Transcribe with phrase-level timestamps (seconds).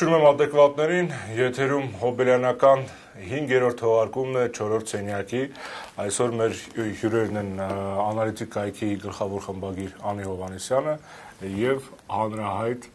[0.00, 2.84] Ողջունում եմ adekvatներին, եթերում հոբելյանական
[3.20, 5.42] 5-րդ թողարկումն է 4-րդ սենյակի։
[6.06, 6.54] Այսօր մեր
[7.02, 10.96] հյուրերն են անալիտիկ կայքի գլխավոր խմբագիր Անի Հովանեսյանը
[11.60, 12.88] եւ հանրահայտ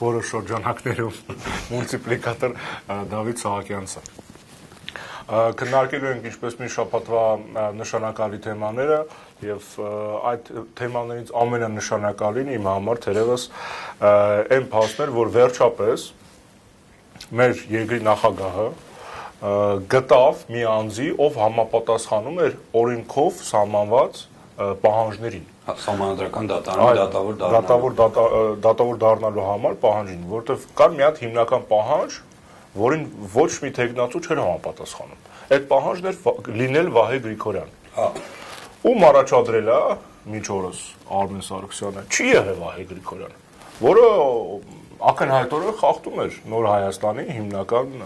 [0.00, 1.20] որոշ շրջանակներում
[1.74, 2.56] մուլտիպլիկատոր
[3.12, 4.06] Դավիթ Սահակյանցը
[5.60, 7.22] քննարկելու ենք ինչպես մի շաբաթվա
[7.76, 8.98] նշանակալի թեմաները
[9.44, 9.64] եւ
[10.30, 10.46] այդ
[10.78, 13.42] թեմաներից ամենանշանակալին իմ համար թերևս
[14.56, 16.06] այն փաստն էր, որ վերջապես
[17.36, 18.68] մեր երկրի նախագահը
[19.92, 24.22] գտավ մի անձի, ով համապատասխանում էր օրենքով սահմանված
[24.56, 27.94] պահանջներին Սահմանադրական դատարանի դատավոր դատավոր
[28.64, 32.18] դատավոր դառնալու համար պահանջին, որովհետև կար մի հատ հիմնական պահանջ,
[32.76, 36.20] որին ոչ մի տեխնացու չէր համապատասխանում։ Այդ պահանջն էր
[36.62, 38.08] լինել Վահե Գրիգորյան։ Հա։
[38.86, 39.78] Ում առաջադրել է
[40.30, 40.80] միջ օրս
[41.20, 43.38] Արմեն Սարգսյանը։ Չի եղել Վահե Գրիգորյանը,
[43.82, 44.04] որը
[44.96, 48.04] ակնհայտորեն խախտում էր նոր Հայաստանի հիմնական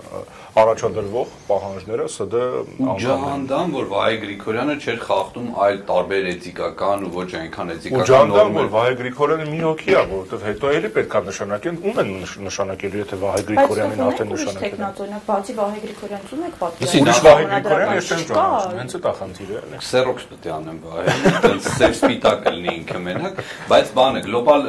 [0.61, 7.73] առաջադրվող պահանջները ՍԴ ջանդան որ Վահե Գրիգորյանը չէր խախտում այլ տարբեր էթիկական ու ոչ այնքան
[7.75, 12.01] էթիկական նորմեր։ որ Վահե Գրիգորյանը մի հոգի է, որովհետև հետո էլի պետք է նշանակեն, ում
[12.01, 12.11] են
[12.51, 17.45] նշանակելու, եթե Վահե Գրիգորյանին արդեն նշանակել։ օրինակ բացի Վահե Գրիգորյանից ում եք պատկերացնում։ Ուրիշ Վահե
[17.51, 21.97] Գրիգորյան ես չեմ ճանաչում, հենց այդ է խնդիրը։ Սերոքս պետք է անեմ Վահե, այդպես սև
[22.01, 24.69] սպիտակ լինի ինքը մենակ, բայց բանը գլոբալ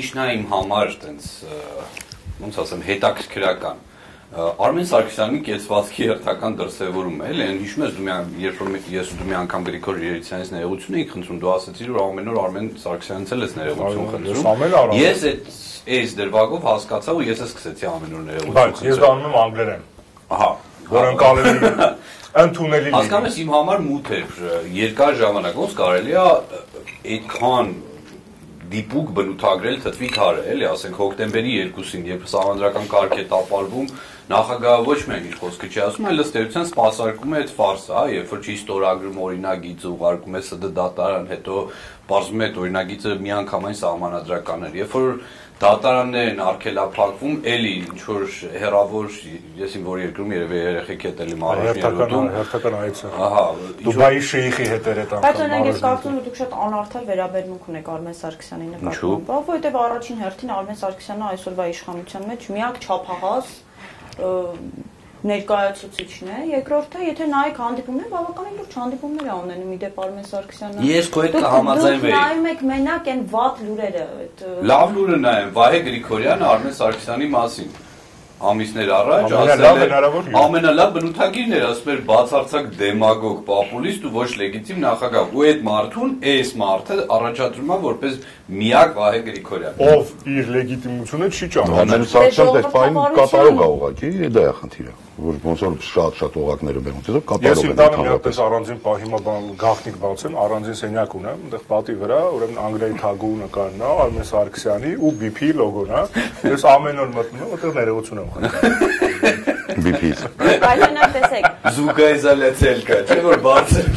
[0.00, 1.28] ինչն է իմ համար տենց
[2.42, 3.84] ոնց ասեմ հետաքրքրական
[4.36, 9.18] Արմեն Սարգսյանի կեցվածքի հերթական դրսևորումը էլ են հիշում ես դու մի երբ որ ես ու
[9.20, 13.32] դու մի անգամ Գրիգոր Երիցյանից ներողություն էի խնդրում դու ասացիր որ ամեն օր Արմեն Սարգսյանից
[13.36, 15.50] էլ ես ներողություն խնդրում ես այդ
[15.96, 19.84] այս դրվագով հասկացա ու ես էլ սկսեցի ամեն օր ներողություն բայց ես անում եմ անգլերեն
[20.36, 20.50] ահա
[20.90, 21.70] որ ընկալելի
[22.42, 24.40] ընդունելի հասկանում ես իմ համար մութ էր
[24.76, 26.24] երկար ժամանակ ոնց կարելի է
[27.16, 27.70] այդքան
[28.72, 33.90] դիպուկ բնութագրել թթվի քարը, էլի, ասենք հոկտեմբերի 2-ին, երբ համանդրական կարգ է տապալվում,
[34.26, 38.04] նախագահը ոչ միայն իր խոսքը չի ասում, այլ ըստ էության սпасարկում է այդ ֆարսը, հա,
[38.16, 41.60] երբ որ չի ստորագրում օրինագիծը, ուղարկում է ՍԴ դատարան, հետո
[42.10, 45.06] բարձում է այդ օրինագիծը միանգամայն համանդրական էր։ Երբ որ
[45.56, 48.24] դատարաններ են արկելափակվում, էլի ինչ որ
[48.60, 49.06] հերավոր,
[49.56, 53.44] ես իմ որ երկրում երևի երեխեք հետ էլի մարաշինը հերթական այցը։ Ահա,
[53.86, 57.70] Դուբայի շեյխի հետ էր այդ անգամ։ Բայց օրինակ ես կարծում եմ դուք շատ անարդար վերաբերմունք
[57.72, 63.56] ունեք Արմեն Սարգսյանի նկատմամբ, որովհետև առաջին հերթին Արմեն Սարգսյանը այսօրվա իշխանության մեջ միակ չափահաս
[65.30, 71.10] ներկայացուցիչն է, երկրորդը, եթե նայեք հանդիպումներ, բավականին լուրջ հանդիպումներ ա ունենում իդեպ Արմեն Սարգսյանը։ Ես
[71.16, 75.82] քո հետ կհամաձայնվեի։ Դուք նայում եք մենակ այն վատ լուրերը, այդ Լավ լուրը նայեմ, Վահե
[75.86, 77.74] Գրիգորյանը Արմեն Սարգսյանի մասին
[78.36, 85.32] ամիսներ առաջ ասել ամենալավ բնութագիրն էր ասում էր բացարձակ դեմագոգ պոպուլիստ ու ոչ լեգիտիմ նախագահ
[85.36, 88.20] ու այդ մարդուն այս մարդը առաջադրում է որպես
[88.60, 94.46] միակ Վահե Գրիգորյան ով իր լեգիտիմությունը չի ճանաչում Սարգսյանը դեռ ֆայն կատարող է ուղղակի դա
[94.52, 98.40] է խնդիրը որ ոնց որ շատ-շատ օղակները բերում ցեզ կատարող է։ Ես ինքնին մի հատ
[98.46, 103.30] առանձին պահ հիմա բան գաղտնիք բացեմ, առանձին սենյակ ունեմ, այնտեղ պատի վրա, ուրեմն անգլիայի թագու
[103.40, 106.02] նկարն է, Արմեն Սարգսյանի ու BP լոգոն է։
[106.52, 109.56] Ես ամեն օր մտնում եմ, այդտեղ ներողություն խնդրում։
[109.86, 110.20] BP-ից։
[110.66, 113.90] Այլանակ տեսեք։ Զուգայզալացել կա, չէ՞ որ բարձր։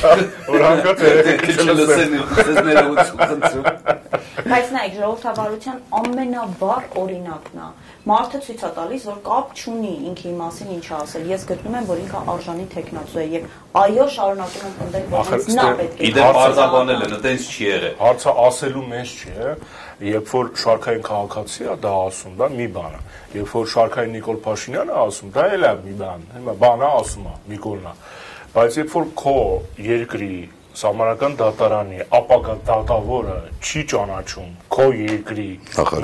[0.50, 3.66] Որ հանկարծ երեխեք չլսեն, ցես ներողություն խնդրում։
[4.50, 7.70] Բայց նայեք, ժողովրդավարության ամենավառ օրինակն է
[8.10, 12.00] մարդը ցույց է տալիս, որ կապ չունի ինքի մասին ինչ ասել։ Ես գտնում եմ, որ
[12.04, 13.44] ինքը արժանի տեխնացու է եւ
[13.82, 18.36] այո, շարունակում եմ պնդել, որ նա պետք է։ Իդեպ բարձաբանել են, այտենց չի եղել։ Հարցը
[18.50, 19.36] ասելու մեջ չի,
[20.00, 23.02] երբ որ շարքային քաղաքացի է դա ասում, դա մի բան է։
[23.36, 27.34] Երբ որ շարքային Նիկոլ Փաշինյանը ասում, դա էլ է մի բան։ Հիմա բանը ասում է
[27.54, 27.94] Նիկոլնա։
[28.56, 29.36] Բայց երբ որ քո
[29.90, 30.34] երկրի
[30.80, 35.48] սահմանական դատարանի ապագա դատավորը չի ճանաչում քո երկրի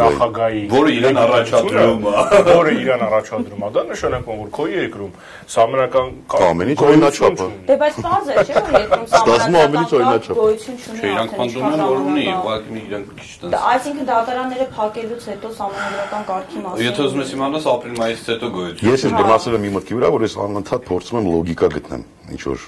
[0.01, 5.11] նախագահի որը իրեն առաջադրում է որը իրեն առաջադրում է դա նշանակում որ քո երկրում
[5.55, 6.09] սահմանական
[6.49, 11.37] ամեն ինչ օրինաչափը դե բայց բարձ է չէ որ երկրում սահմանական գոյություն չունի չէ իրանք
[11.37, 16.89] փանդում են որ ունի ուղղակի իրանք քիչ տենց այսինքն դատարանները փակելուց հետո սահմանադրական կարգի մասին
[16.89, 20.25] եթե ուզում ես իմանաս ապրիլ-մայիսից հետո գոյություն ես եմ դրացել եմ իմ մտքի վրա որ
[20.25, 22.63] ես անընդհատ փորձում եմ լոգիկա գտնեմ ինչ որ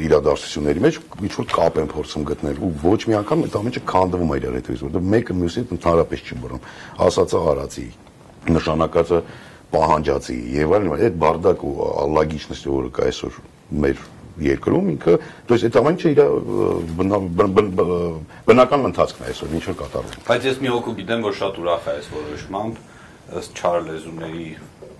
[0.00, 4.32] իրադարձությունների մեջ ինչ որ կապ են փորձում գտնել ու ոչ մի անգամ այդ ամենը քանդվում
[4.32, 6.67] է իրար հետո որովհետեւ մեկը մյուսին ընդհանրապես չի բռնում
[7.05, 7.87] ասածը արածի
[8.55, 9.21] նշանակածը
[9.75, 11.73] պահանջածի եւ այլն այդ բարդակ ու
[12.05, 13.39] ալլագիչնստը որը կա այսօր
[13.85, 14.03] մեր
[14.35, 15.15] երկրում ինքը
[15.47, 16.19] то есть այդ ամենը իր
[18.49, 21.85] բնական ընթացքն է այսօր ինչ որ կատարվում բայց ես մի հոգու գիտեմ որ շատ ուրախ
[21.85, 22.81] է այս որոշմամբ
[23.39, 24.49] ըստ չար լեզուների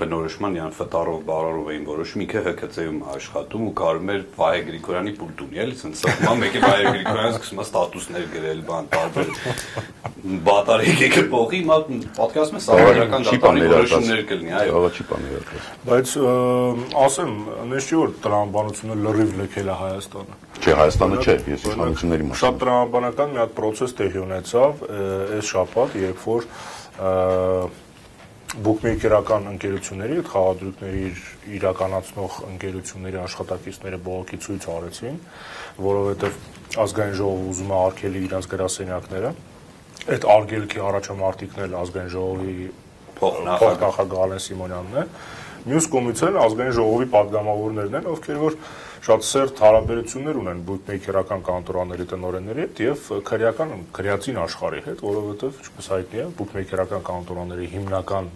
[0.00, 5.42] բնորոշման յան ֆտարով բարարով էին որոշում ինքը ՀԿՑ-ում աշխատում ու կարում էր Վահե Գրիգորյանի պուլտ
[5.46, 9.28] ունի էլի սենց սա մեկը Վահե Գրիգորյանը սկսում է ստատուսներ գրել բան տարբեր
[10.20, 11.76] բատարիկ եկը փողի մա
[12.18, 15.50] պատկասում է սավարական դատարանի որոշումներ կլինի այո Աղաչի բաներ
[15.90, 16.14] Բայց
[17.00, 17.32] ասեմ,
[17.80, 23.32] չի որ տրամաբանությունը լրիվ լքել է Հայաստանը։ Չէ, Հայաստանը չէ, ես իշխանությունների մասին։ Շատ տրամաբանական
[23.34, 24.84] մի հատ process տեղի ունեցավ
[25.40, 26.48] այս շաբաթ, երբ որ
[28.50, 31.02] բուկմեյքերական ընկերությունների հետ խաղադրույքների
[31.54, 35.20] իրականացնող ընկերությունների աշխատակիցները բողոքի ցույց արեցին,
[35.86, 39.30] որովհետև ազգային ժողովը ուզում է արգելի իրաց գրասենյակները։
[40.10, 42.54] Այդ արգելքի առաջամարտիկն էլ ազգային ժողովի
[43.20, 45.06] փոխնախագահ Ալեն Սիմոնյանն է։
[45.70, 48.54] Մյուս կողմից էլ ազգային ժողովի падգամավորներն են, ովքեր որ
[49.00, 55.88] շատ սերտ հարաբերություններ ունեն բուկմեյքերական կանտորաների տնօրենների հետ եւ քրեական քրեացին աշխարհի հետ, որովհետեւ ինչպես
[55.94, 58.28] հայտնի է, բուկմեյքերական կանտորաների հիմնական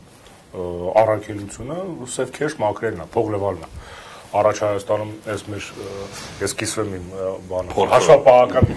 [1.05, 1.79] առաքելությունը
[2.15, 3.71] սև քեշ մակրելն է, փող լվալն է
[4.35, 5.67] առաջ Հայաստանում այս մեր
[6.43, 7.05] ես կիսվեմ իմ
[7.51, 8.71] բանը հաշվապահական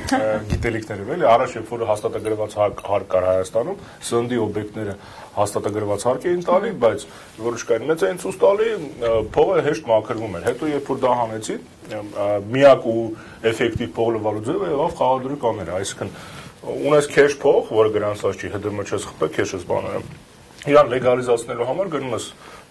[0.51, 4.95] գիտելիքներով էլի առաջ երբ որ հաստատագրված հարկ կար Հայաստանում սնդի օբյեկտները
[5.38, 7.06] հաստատագրված հարկ էին տալի բայց
[7.48, 8.69] որոշ կային մեծ էին ցույց տալի
[9.38, 11.62] փողը հեշտ մաքրվում էր հետո երբ որ դա հանեցին
[12.53, 13.03] միակ ու
[13.51, 16.15] էֆեկտիվ փող լվալու ձևը եղավ խաղադրույք աները այսինքն
[16.68, 20.01] ունես քեշ փող որը գրանցված չի ՀԴՄ չես խփել քեշս բաները
[20.68, 22.25] իրան լեգալիզացնելու համար գնում ես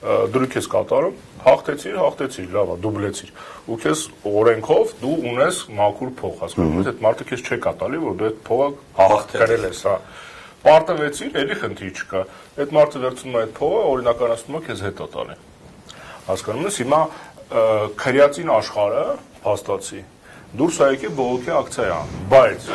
[0.06, 1.16] դրույք ես կատարում,
[1.46, 3.30] հաղթեցիր, հաղթեցիր, լավ է, դուբլեցիր։
[3.66, 8.16] Ու քեզ օրենքով դու ունես մաքուր փող, հասկանում ես, այդ մարդը քեզ չի կատալի, որ
[8.16, 9.96] դու այդ փողը հաղթել ես, հա։
[10.66, 12.22] Պարտվեցիր, էլի խնդիր չկա։
[12.56, 15.36] Այդ մարդը վերցնում է այդ փողը, օրինականացնում է քեզ հետո տալի։
[16.26, 17.00] Հասկանում ես, հիմա
[18.02, 19.04] քրեացին աշխարհը
[19.46, 20.00] փաստացի
[20.56, 21.96] դուրս է եկել բողոքի ակցիա,
[22.30, 22.66] բայց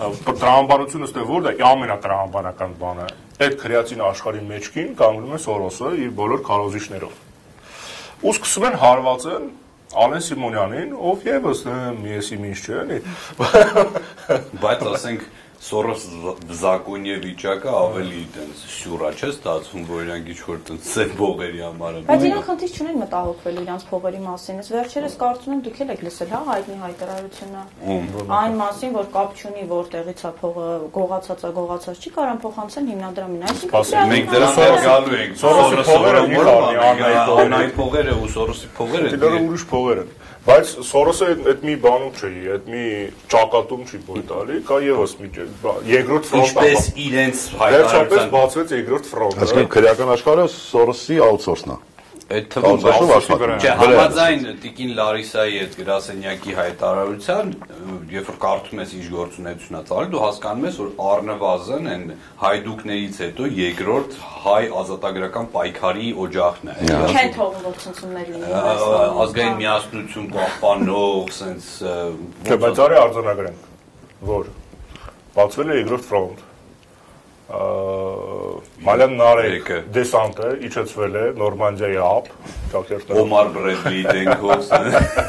[0.00, 3.06] տրամաբանությունը ստե որն է ամենատրամաբանական բանը
[3.40, 7.14] այդ քրեացին աշխարհի մեջքին կանգնում է Սորոսը իր բոլոր քարոզիչներով։
[8.20, 9.46] Ու սկսում են հարվածել
[10.00, 11.62] Ալեն Սիմոնյանին, ով եւս
[11.98, 12.98] միեսի ինչ չէ, էլի։
[14.62, 15.24] Բայց ասենք
[15.60, 16.04] Սորոս
[16.56, 21.98] զակոնյե վիճակը ավելի տենց սյուրա չէ ստացվում, որ իրանք ինչ որ տենց սև բողերի համար
[21.98, 25.92] են։ Բայց իրանք խնդիր չունեն մտահոգվել իրանք փողերի մասին։ Ես վերջերս կարծում եմ դուք էլ
[25.92, 27.64] եք լսել, հա, հայտնի հայտարարությունը։
[28.40, 30.66] Այն մասին, որ կապ չունի որտեղից է փողը
[30.96, 36.24] գողացած է, գողացած չի, կարան փոխանցեն հիմնադրամին։ Այսինքն մենք դրա հետ գալու ենք։ Սորոսի փողերը
[36.40, 36.80] բանի,
[37.44, 42.30] անային փողերը ու Սորոսի փողերը։ Դրանք ուրիշ փողեր են։ Բայց Սորոսը այդ մի բանում չի,
[42.54, 42.84] այդ մի
[43.32, 45.28] ճակատում չի բույ տալի, կա եւս մի
[45.90, 51.78] երկրորդ ֆրոնտ։ Ինչպես իրենց հայտարարության բացվեց երկրորդ ֆրոնտը։ Այսինքն քրեական աշխարհը Սորոսի աուտսորսն է։
[52.30, 52.84] Այդ թվում
[53.80, 57.48] համաձայն Տիկին Լարիսայի այդ գրասենյակի հայտարարության,
[58.14, 62.04] երբ որ կարդում ես ինչ գործունեություն է ծարել, դու հասկանում ես, որ առնվազն այն
[62.44, 66.76] հայդուկներից հետո երկրորդ հայ ազատագրական պայքարի օջախն է։
[67.10, 68.54] Չեն թողում որ ցնցումներ լինեն։
[69.26, 71.66] Ազգային միասնություն պահպանող, սենց
[72.46, 73.66] Չէ, բայց արի արձանագրենք,
[74.30, 74.54] որ
[75.34, 76.46] բացվել է երկրորդ ֆրոնտ
[78.86, 82.28] Մալյան Նարեկ դեսանտը իջեցվել է Նորմանդիայի ափ,
[82.72, 84.60] ճակերտներով։ Օմար Բրեդլի դենքով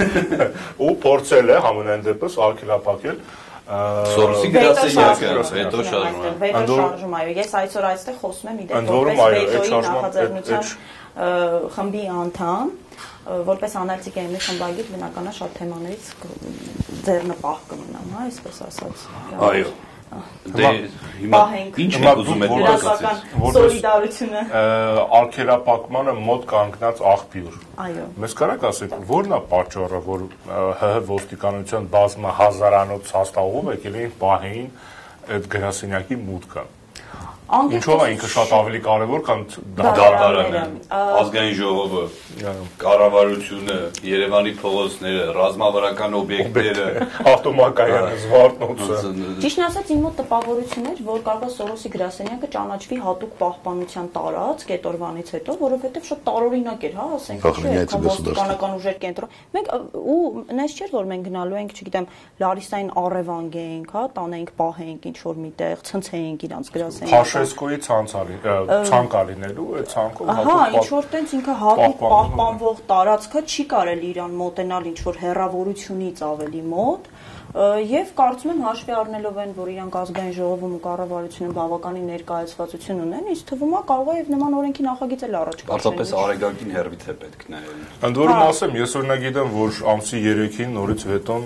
[0.87, 3.23] ու փորձել է համենայն դեպս արգելափակել
[3.71, 9.71] Սորոսի գրասենյակը, հետո շարժում։ Հետո շարժում, այո, ես այսօր այստեղ խոսում եմ իդեպ որպես վետոյի
[9.85, 10.65] նախաձեռնության
[11.77, 12.73] խմբի անդամ,
[13.51, 16.11] որպես անալիտիկայի խմբագիր բնականա շատ թեմաներից
[17.05, 19.07] ձեռնպահ կմնամ, հա, այսպես ասած։
[19.51, 19.71] Այո
[20.11, 20.69] Դե
[21.21, 21.39] հիմա
[21.79, 23.19] ինչ եք ուզում այդ դրասական
[23.55, 24.41] սոլիդարությունը
[25.19, 30.25] արկելապակմանը մոտ կանգնած աղբյուր։ Այո։ Մեզ կարաք ասեք, ո՞րն է պատճառը, որ
[30.81, 34.69] ՀՀ ոստիկանության բազմա հազարանոց հաստաղում եկել էին պահեին
[35.31, 36.67] այդ գրասենյակի մուտքը։
[37.51, 39.41] Ինչով է ինքը շատ ավելի կարևոր, քան
[39.75, 42.03] դատարանը, ազգային ժողովը,
[42.79, 43.75] կառավարությունը,
[44.07, 46.85] Երևանի փողոցները, ռազմավարական օբյեկտները,
[47.31, 48.99] ավտոմակայանը, Զվարթնոցը։
[49.43, 54.65] Ճիշտն ասած, իմ մոտ տպավորություն էր, որ կարող է Սորոսի գրասենյակը ճանաչվի հատուկ պահպանության տարած
[54.71, 57.39] կետորվանից հետո, որովհետև շատ տարօրինակ էր, հա, ասենք,
[58.07, 60.21] ոստիկանական ուժեր կենտրոն։ Մենք ու
[60.61, 62.09] նես չէր, որ մենք գնալու ենք, չգիտեմ,
[62.41, 68.37] Լարիսային առևանգենք, հա, տանենք, պահենք ինչ որ միտեղ, ցնցենք իրանց գրասենյակը Չեսկոյի ցանցալի
[68.91, 74.89] ցանկալիներու այդ ցանկով հա ինչ որ տենց ինքը հատուկ պահպանվող տարածքը չի կարելի իրան մոտենալ
[74.91, 77.09] ինչ որ հերավորությունից ավելի մոտ
[77.51, 83.25] եւ կարծում եմ հաշվի առնելով այն, որ իրանք ազգային ժողովում ու կառավարությունը բավականին ներկայացվածություն ունեն,
[83.31, 87.03] ինձ թվում է կարող է եւ նման օրենքի նախագիծ էլ առաջ գա։ Պարզապես արեգակին հերվից
[87.11, 91.43] է պետք նայել։ Ընդ որում ասեմ, ես օրինակ գիտեմ, որ ամսի 3-ին նորից վետոն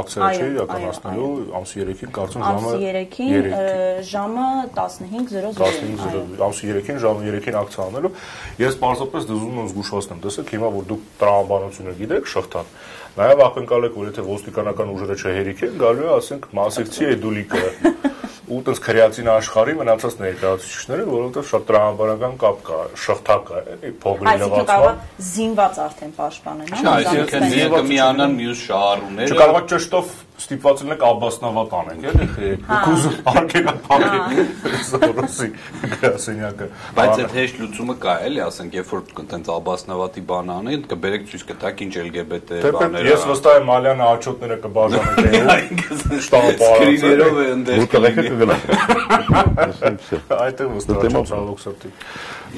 [0.00, 4.46] ակցիա չի իրականացնելու, ամսի 3-ին կարծում ժամը Ամսի 3-ին ժամը
[4.78, 8.12] 15:00 15:00 ամսի 3-ին ժամը 3-ին ակցիա անելու
[8.60, 12.72] ես պարզապես դժում եմ զգուշացնեմ տեսեք հիմա որ դուք տրամաբանությունը գիտեք շղթան
[13.20, 17.62] նաև ակնկալեք որ եթե ոստիկանական ուժերը չհերիքեն գալու է ասենք մասեկցի է դուլիկը
[18.50, 24.26] ու տես քրեացին աշխարհի մնացած ներկայացուցիչները, որովհետև շատ տրամաբանական կապ կա, շղթա կա, էլի փողի
[24.26, 24.96] լվացման։ Այսինքն կարող
[25.30, 32.04] զինված արդեն պաշտպանել, հա։ Այսինքն միը միանան մյուս շահառուները։ Չկարողա ճշտով ստիպված լինեք աբասնավատ անենք,
[32.10, 34.44] էլի, կուզում արկենա փակի
[34.90, 35.48] Սորոսի
[36.00, 41.26] գրասենյակը։ Բայց այդ հեշտ լուծումը կա, էլի, ասենք, երբ որ տենց աբասնավատի բան անեն, կբերեք
[41.30, 45.84] ցույց կտակ ինչ LGBT բաներ։ Ես վստահ եմ Ալյանը աչոտները կբաժանեք,
[46.26, 48.56] շտապ սկրիներով է ընդեր կգնա։
[50.40, 51.92] Այդտեղ վստահ եմ ցավոք սրտի։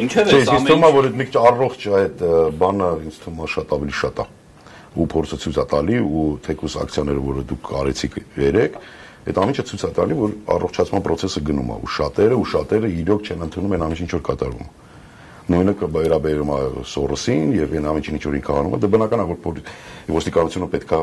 [0.07, 2.23] Ինչեր է սա։ Ես թվում է որ այդ մի քիչ առողջ այդ
[2.63, 4.29] բանը ինձ թվում է շատ ավելի շատ է
[4.93, 8.79] ու փորձը ցույց է տալի ու թեկուս ակցիաները, որը դուք արեցիք երեք,
[9.23, 13.29] այդ ամիջը ցույց է տալի, որ առողջացման process-ը գնում է ու շատերը ու շատերը իրոք
[13.33, 14.83] չեն ընդունում այն ամիջին, ինչ որ կատարվում է
[15.53, 16.61] նույնը կբայրաբերում է
[16.93, 19.61] Սորոսին եւ այն ամիջին ինչ որ ինքը անում է, դա բնական է որ
[20.13, 21.01] ոստիկանությունը պետքա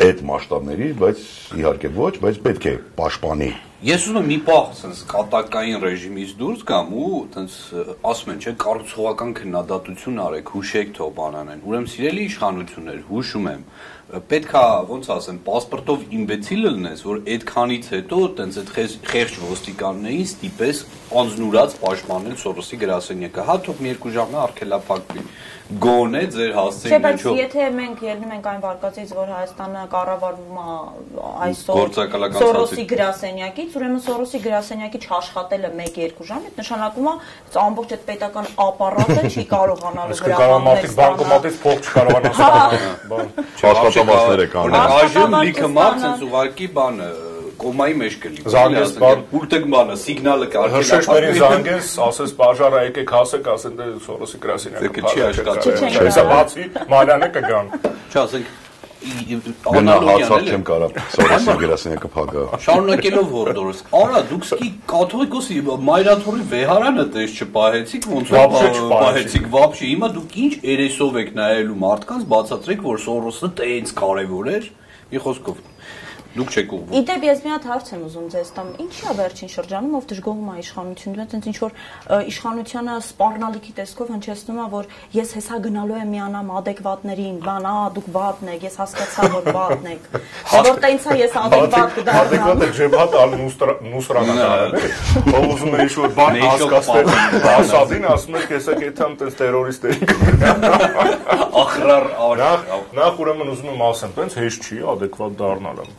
[0.00, 1.24] այդ մասշտաբների, բայց
[1.60, 6.64] իհարկե ոչ, բայց պետք է պաշտպանի Ես ուզում եմ մի պահ ցենց կատակային ռեժիմից դուրս
[6.68, 7.54] գամ ու ցենց
[8.10, 13.64] ասում են, չէ, կառուցողական քննադատություն արեք, հուշեք թող բանանեն։ Ուրեմն սիրելի իշխանություններ, հուշում եմ,
[14.10, 18.72] պետքա ոնց ասեմ, паспортով իմբեցիլ լինես, որ այդքանից հետո ցենց այդ
[19.10, 20.80] խեղճ ոստիկաններին ստիպես
[21.20, 25.24] անznուրած պաշտպանել Սորոսի գրասենյակը։ Հա թող մի երկու ժամն հա, արկելափակվի։
[25.70, 30.56] Գոնե ձեր հասցեին ինչու։ Չէ, բայց եթե մենք ելնում ենք այն վարկածից, որ Հայաստանը կառավարվում
[30.60, 30.72] է
[31.46, 31.92] այսօր
[32.40, 37.14] Սորոսի գրասենյակից, ուրեմն Սորոսի գրասենյակի չաշխատելը 1-2 ժամ, այդ նշանակում է
[37.60, 43.24] ամբողջ այդ պետական ապարատը չի կարողանալու գրամանել։ Բանկոմատից փող չկարողանա ստանալ։
[43.70, 47.10] Աշխատամասները կան։ Այժմ լիքը մարդ sense ուղարկի բանը
[47.60, 53.76] կոմայի մեջ կլինի։ Զանգես բան, պուլտեգմանը, սիգնալը կարգել։ Հրշեջների զանգես, ասես բաժարը եկեք հասեք, ասեն
[53.80, 58.44] դե Սորոսի գրասենյակը։ Դե չի աշխատի։ Չէ, բացի մանյանը կգան։ Չէ,
[59.00, 65.56] ասենք Գնա հացած չեմ կարա Սորոսի գրասենյակը փակա։ Շարունակելով հորդորս։ Արա դուք սկի կաթողիկոսի
[65.88, 68.34] մայրաթորի վեհարանը տես չպահեցիք, ոնց
[68.90, 74.70] պահեցիք վաբշի։ Հիմա դուք ինչ երեսով եք նայելու մարդկանց, բացատրեք, որ Սորոսը տենց կարևոր էր։
[75.10, 75.62] Մի խոսքով
[76.30, 79.50] Դուք չեք ուղղվում։ Իդեպ ես մի հատ հարց եմ ուզում ձեզ տամ։ Ինչի է վերջին
[79.50, 81.72] շրջանում ով դժգոհում է իշխանությունը, այնց ինչ որ
[82.30, 84.84] իշխանությունը սպառնալիքի տեսքով հնչեցնում է, որ
[85.16, 89.90] ես հեսա գնալու եմ միանամ adekvatներին, բան, ա, դուք վատն եք, ես հասկացա, որ վատն
[89.90, 90.06] եք։
[90.50, 93.34] Դե որ տենցա ես adekvat կդառնամ։ Adekvat ջեբհատ ալ
[93.90, 94.78] նուսրանական։
[95.34, 97.10] Ով ուզում է ինչ-որ բան հասկացնել,
[97.56, 100.10] ասածին ասում եք, հեսա կեթամ տես terroristերի։
[101.64, 102.08] Ախրար
[103.00, 105.90] նախ ուրեմն ուզում եմ ասեմ, տենց հեշտ չի adekvat դառնալը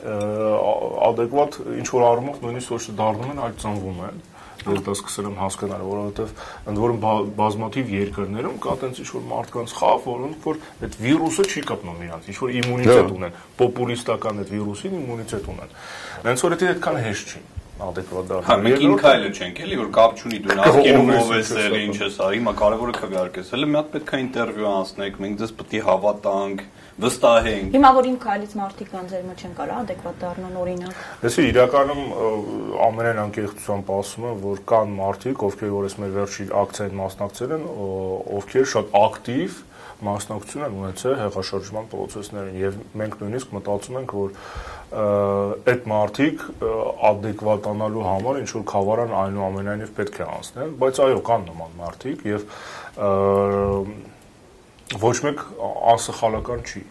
[0.00, 4.20] adekvat ինչ որ առումով նույնիսկ ոչ դառնում են, այլ ծնվում են
[4.60, 6.32] դա սկսել եմ հասկանալ, որովհետև
[6.70, 6.98] ընդ որում
[7.38, 12.28] բազմաթիվ երկրներում կա տենց ինչ որ մարդկանց խավ, որոնք որ այդ վիրուսը չի կապնում իրանց,
[12.28, 15.74] ինչ որ իմունիտետ ունեն, պոպուլիստական այդ վիրուսին իմունիտետ ունեն։
[16.28, 17.42] Հենց որ դա այդքան հեշտ չի
[17.86, 21.76] adekvat դառնալ։ Հա, մենք ինքայլը չենք էլի, որ կապ չունի դու նախկինում ով ես էլ,
[21.80, 25.54] ինչ ես արի, հիմա կարևորը քվեարկես։ Հələ մի հատ պետք է ինտերվյու անցնեք, մենք դες
[25.60, 26.64] պետք է հավատանք,
[27.00, 31.44] վստահենք։ Հիմա որ իմ քայլից մարդիկ կան ձեր մոտ չեն կարա adekvat դառնան օրինակ։ Դեսի
[31.50, 32.02] իրականում
[32.90, 37.66] ամենայն անկեղծությամբ ասում եմ, որ կան մարդիկ, ովքեր որ ես մեր վերջի ակցիային մասնակցել են,
[38.40, 39.58] ովքեր շատ ակտիվ
[40.06, 44.30] մասնակցություն են ունեցել հեղաշրջման process-ներին եւ մենք նույնիսկ մտածում ենք, որ
[45.70, 46.44] այդ մարդիկ
[47.10, 52.40] adekvatanալու համար ինչ որ խավարան այնուամենայնիվ պետք է անցնեն, բայց այո, կան նման մարդիկ եւ
[55.00, 55.44] ոչ մեկ
[55.94, 56.82] անսխալական չի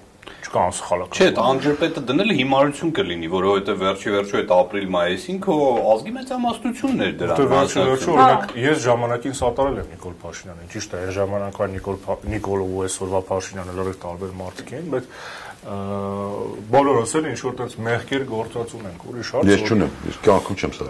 [0.50, 5.58] չկա անսխալական։ Չէ, անջրպետը դնելը հիմարություն կլինի, որովհետև վերջի վերջո այդ ապրիլ-մայիսին քո
[5.94, 10.90] ազգի մեծամասնությունն էր դրան։ Դե վերջի վերջո օրինակ ես ժամանակին սատարել եմ Նիկոլ Փաշինյանին, ճիշտ
[10.90, 12.02] է, այն ժամանակվա Նիկոլ
[12.34, 15.14] Նիկոլը ու այսօրվա Փաշինյանը լրիվ տարբեր մարդիկ են, բայց
[15.60, 20.76] բոլորս էլ ինչ որ տես մեղքեր գործած ունենք ուրիշ հարց ես չունեմ ես կյանքում չեմ
[20.78, 20.86] սա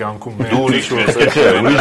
[0.00, 1.16] կյանքում դու ուրիշ ուրիշ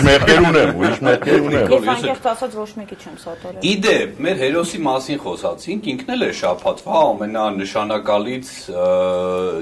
[0.08, 4.82] մեղքեր ունեմ ուրիշ մեղքեր ունեմ ես անկեղծ ասած ոչ մեկի չեմ սատարել իդեպ մեր հերոսի
[4.88, 8.54] մասին խոսացինք ինքն էլ է շափաթվա ամենանշանակալից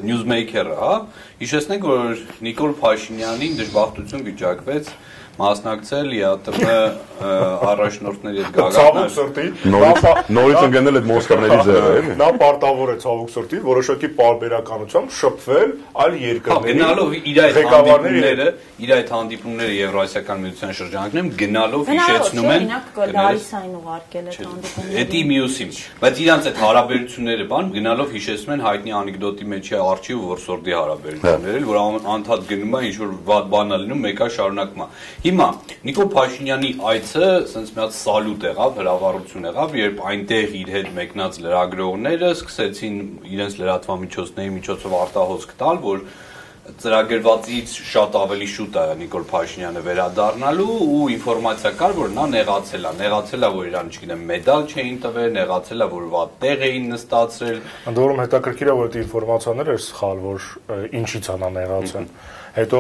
[0.06, 0.94] նյուզմեյքերը հա
[1.42, 4.94] հիշեցնենք որ Նիկոլ Փաշինյանին դժբախտություն վիճակվեց
[5.40, 10.04] մասնակցել ԵԱՏՄ առաջնորդների հետ Ցավոք գագաթներ։ սրտի Նորից
[10.36, 15.70] նորից ընկնել այդ մոսկվաների ձեռը, էլի։ Նա պարտավոր է ցավոք սրտի որոշակի պարբերականությամբ շփվել
[16.04, 18.48] այլ Հա, երկրների գնալով իր այդ հանդիպումները,
[18.80, 25.00] իր այդ հանդիպումները Եվրասիական միության շրջանակներում գնալով հիշեցնում են օրինակ կներես- Լարիսային ուղարկել այդ հանդիպումները։
[25.04, 25.72] Էդի մյուսին,
[26.04, 31.60] բայց իրանց այդ հարաբերությունները բան գնալով հիշեցնում են հայտնի անեկդոտի մեջ է արխիվ որսորդի հարաբերությունները,
[31.70, 34.88] որ ան- անդադ գնում է ինչ որ վատ բան է լինում, մեկը շարունակում է։
[35.30, 35.46] Հիմա
[35.86, 41.38] Նիկոլ Փաշինյանի այցը sense մի հատ սալյուտ եղավ, հրավառություն եղավ, երբ այնտեղ իր հետ մեկնած
[41.44, 42.96] լրագրողները սկսեցին
[43.36, 46.02] իրենց լրատվամիջոցների միջոցով արտահոսք տալ, որ
[46.82, 52.92] ծրագրվածից շատ ավելի շուտ է Նիկոլ Փաշինյանը վերադառնալու ու ինֆորմացիա կար, որ նա նեղացել է,
[53.04, 57.64] նեղացել է, որ իրան, չգիտեմ, մեդալ չէին տվել, նեղացել է, որ վատ տեղ էին նստացրել։
[57.90, 60.52] Ընդ որում հետաքրքիր է որ այդ ինֆորմացիաները էր սխալ, որ
[61.00, 62.14] ինչից անա նեղացեն։
[62.58, 62.80] Հետո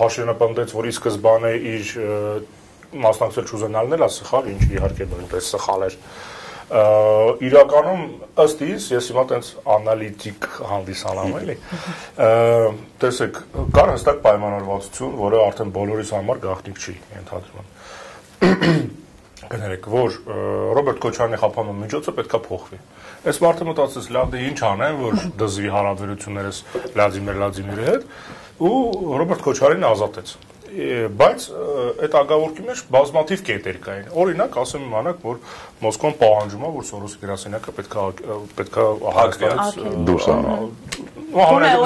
[0.00, 1.94] Փաշինյանը պնդեց, որ ի սկզբանե իր
[3.04, 5.98] մասնակցել չուզենալն էլ է սխալ, ինչը իհարկե նույնպես սխալ էր։
[6.70, 8.02] իրականում
[8.44, 11.56] ըստ իս ես հիմա տենց անալիտիկ հանդիսանամ էլի
[13.02, 13.40] տեսեք
[13.74, 18.98] կար հստակ պայմանավորվածություն որը արդեն բոլորիս համար գաղտնիք չի ընդհանրում
[19.50, 20.16] կներեք, որ
[20.78, 22.78] Ռոբերտ Քոչարյանի խափանուն միջոցը պետքա փոխվի։
[23.30, 26.60] Այս մարդը մտածեց, լավ դե ինչ անեմ, որ դզի հարաբերություններս
[26.94, 28.06] Վլադիմիր Վլադիմիրի հետ
[28.70, 28.78] ու
[29.20, 30.32] Ռոբերտ Քոչարյանին ազատեց։
[30.70, 31.44] Բայց
[32.06, 35.40] այդ ագավորքի մեջ բազմաթիվ կետեր կային։ Օրինակ, ասեմ իմանաք, որ
[35.82, 38.04] Մոսկվան պահանջում է, որ Սորոսի գրասենյակը պետքա
[38.60, 40.54] պետքա ը, Դուրս անա։
[41.30, 41.80] ու համենայնիվ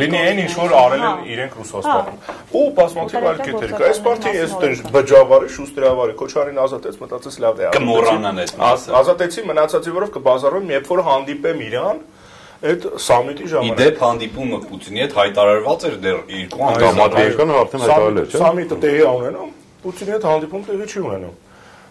[0.00, 2.16] լինի- այն ինչ որ արել են իրենք Ռուսաստանում։
[2.60, 6.94] Ու բազմաթիվ այլ կետեր կա։ Այս գործակալների պարտի այս մասին դեր բջավարի, շուստերավարի Քոչարին ազատեց,
[7.00, 11.98] մտածեց լավ է։ Կմոռանան այդ մասը։ Ազատեցի մնացածի որով կբազարվեմ, երբ որ հանդիպեմ իրան
[12.60, 18.18] այդ սամիտի ժամանակ։ Իդեպ հանդիպումը Պուտինի հետ հայտարարված էր դեռ երկու անգամ։ մատեական արդեն հայտարարել
[18.20, 21.34] էր, չէ՞։ Սամիտը տեղի ունենում, Պուտինի հետ հանդիպում տեղի չի ունենում։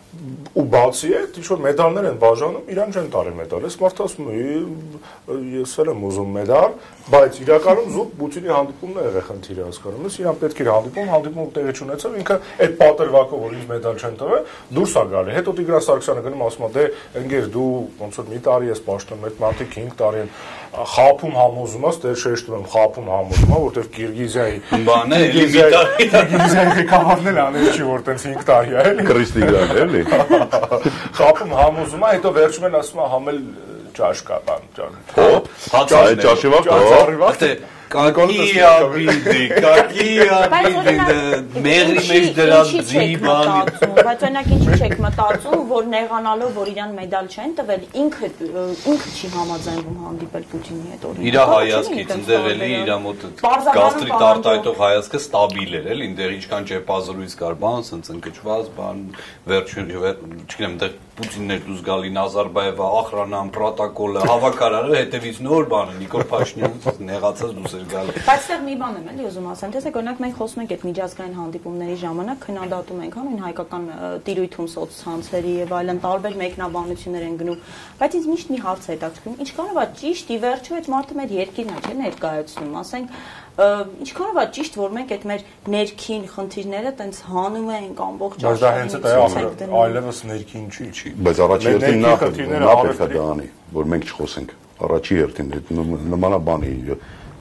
[0.10, 4.30] ու բացի այդ ինչ որ մեդալներ են բաժանում, իրան չեն տարի մեդալ։ Այս մարդը ասում
[4.30, 6.72] է, «Ի- ես էլ եմ ուզում մեդալ,
[7.14, 11.52] բայց իրականում զուտ Պուտինի հանդիպումն է եղել խնդիրը հասկանում ես, իրան պետք էր հանդիպում, հանդիպում
[11.60, 14.44] տեղի չունեցավ, ինքը այդ պատրվակով որ ինձ մեդալ չեն տվել,
[14.80, 16.84] դուրս է գալի։ Հետո Տիգրան Սարգսյանը գնում ասում է, դե
[17.20, 20.30] ընկեր դու ոնց որ մի տարի ես պաշտում, այդ մարդիկ 5 տարի են
[20.70, 24.58] խափում համոզում ես, դեր շեշտում եմ խափում համոզում, որովհետև Կիրգիզիայի
[24.90, 28.84] Բան է, էլի մի տարի։ Կիրգիզիայի ղեկավարն էլ անել չի, որ տենց 5 տարի է,
[28.90, 29.99] էլի Քրիստիգրան էլի։
[31.20, 33.42] խապում համոզում է, հետո վերջում են ասում համել
[34.00, 40.98] ճաշ կա բան, ճան։ Հոп, Հացարներ։ ճաշիվա Ճաշ կա։ Կակիաբիդի, կակիաբիդի,
[41.66, 43.50] մեղրի մեջ դրած ձիբան։
[43.98, 48.30] Բայց օրինակ ինչի՞ չեք մտածում, որ նեղանալով, որ իրան մեդալ չեն տվել, ինքը
[48.94, 53.26] ինքը չի համաձայնվում հանդիպել Պուտինի հետ օրինակ։ Իրա հայացքից ընդեղ էլի իր մոտ
[53.80, 58.98] գաստրի տարտայտող հայացքը ստաբիլ էր, էլ ընդեղ ինչքան չեպազլույց կար, բան, սենց ընկճված, բան,
[59.50, 66.24] վերջին չգիտեմ, ընդեղ Պուտինն էր դուս գալի Նազարբաևը, ախրանան, պրոտոկոլը, հավաքարարը, հետևից նոր բանը, Նիկոլ
[66.30, 70.22] Փաշինյանը նեղացած դուս էր գալի։ Բայց այդտեղ մի բան եմ էլի ուզում ասեմ, տեսեք, օրինակ
[70.24, 73.86] մենք խոսում ենք այդ միջազգային հանդիպումների ժամանակ քննադատում ենք անուն հայկական
[74.30, 77.62] տիրույթում սոցցանցերի եւ այլն տարբեր մեկնաբանություններ են գնում,
[78.00, 81.36] բայց ինձ միշտ մի հարց է հետաքրքրում, ինչքանով է ճիշտ ի վերջո այդ մարդը մեր
[81.40, 83.20] երկիրն է, չէ՞ ներկայացնում, ասենք
[83.60, 85.42] ինչքանով է ճիշտ որ մենք այդ մեր
[85.74, 91.14] ներքին խնդիրները տենց հանում ենք ամբողջ Բայց դա հենց այդ աշխարհին, դնում։ այլևս ներքին չի։
[91.28, 93.48] Բայց առաջի հերթին ներքին նա պետք է դա անի,
[93.80, 95.50] որ մենք չխոսենք։ Առաջի հերթին
[96.16, 96.72] նմանաբանի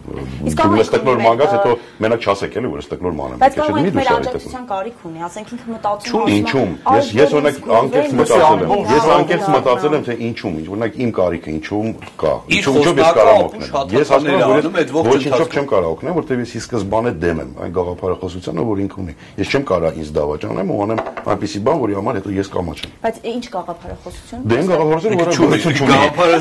[0.09, 3.97] դու ես տեխնոր մանգած հետո մենակ չասեք էլի որ ես տեխնոր մանեմ։ Բայց կարող ենք
[3.99, 8.59] մեր աջակցության կարիք ունի, ասենք ինքը մտածում է, ինչում։ «Այ, Ես ես օրինակ անկեղծ մտածել
[8.59, 12.59] եմ։ Ես անկեղծ մտածել եմ դառնա»։ թե ինչում, ինչ օրինակ իմ կարիքը ինչում կա։ Իր
[12.59, 13.69] Ինչու ինչով ես կարող օգնել։
[13.99, 17.39] Ես հասկանում եմ որ ես ողջ ոչինչով չեմ կարող օգնել, որտեղ ես ի սկզբանե դեմ
[17.39, 21.77] եմ այն գաղափարախոսությանը, որ ինքը ունի։ Ես չեմ կարող ինձ դավաճանեմ ու անեմ այնպիսի բան,
[21.79, 25.91] որի համար հետո ես կամաչեմ։ Բայց ինչ գաղափարախոսություն։ Դե այն գաղափարությունը, որը Չունի, գոյություն չունի։
[25.93, 26.39] գաղափարը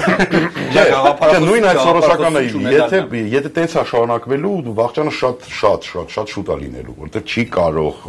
[0.78, 2.42] Չէ, նույն այդ սորոսականը
[2.78, 2.98] եթե
[3.38, 8.04] եթե տենց է շարունակվելու վաղճանը շատ շատ շատ շատ շուտ է լինելու, որտեղ չի կարող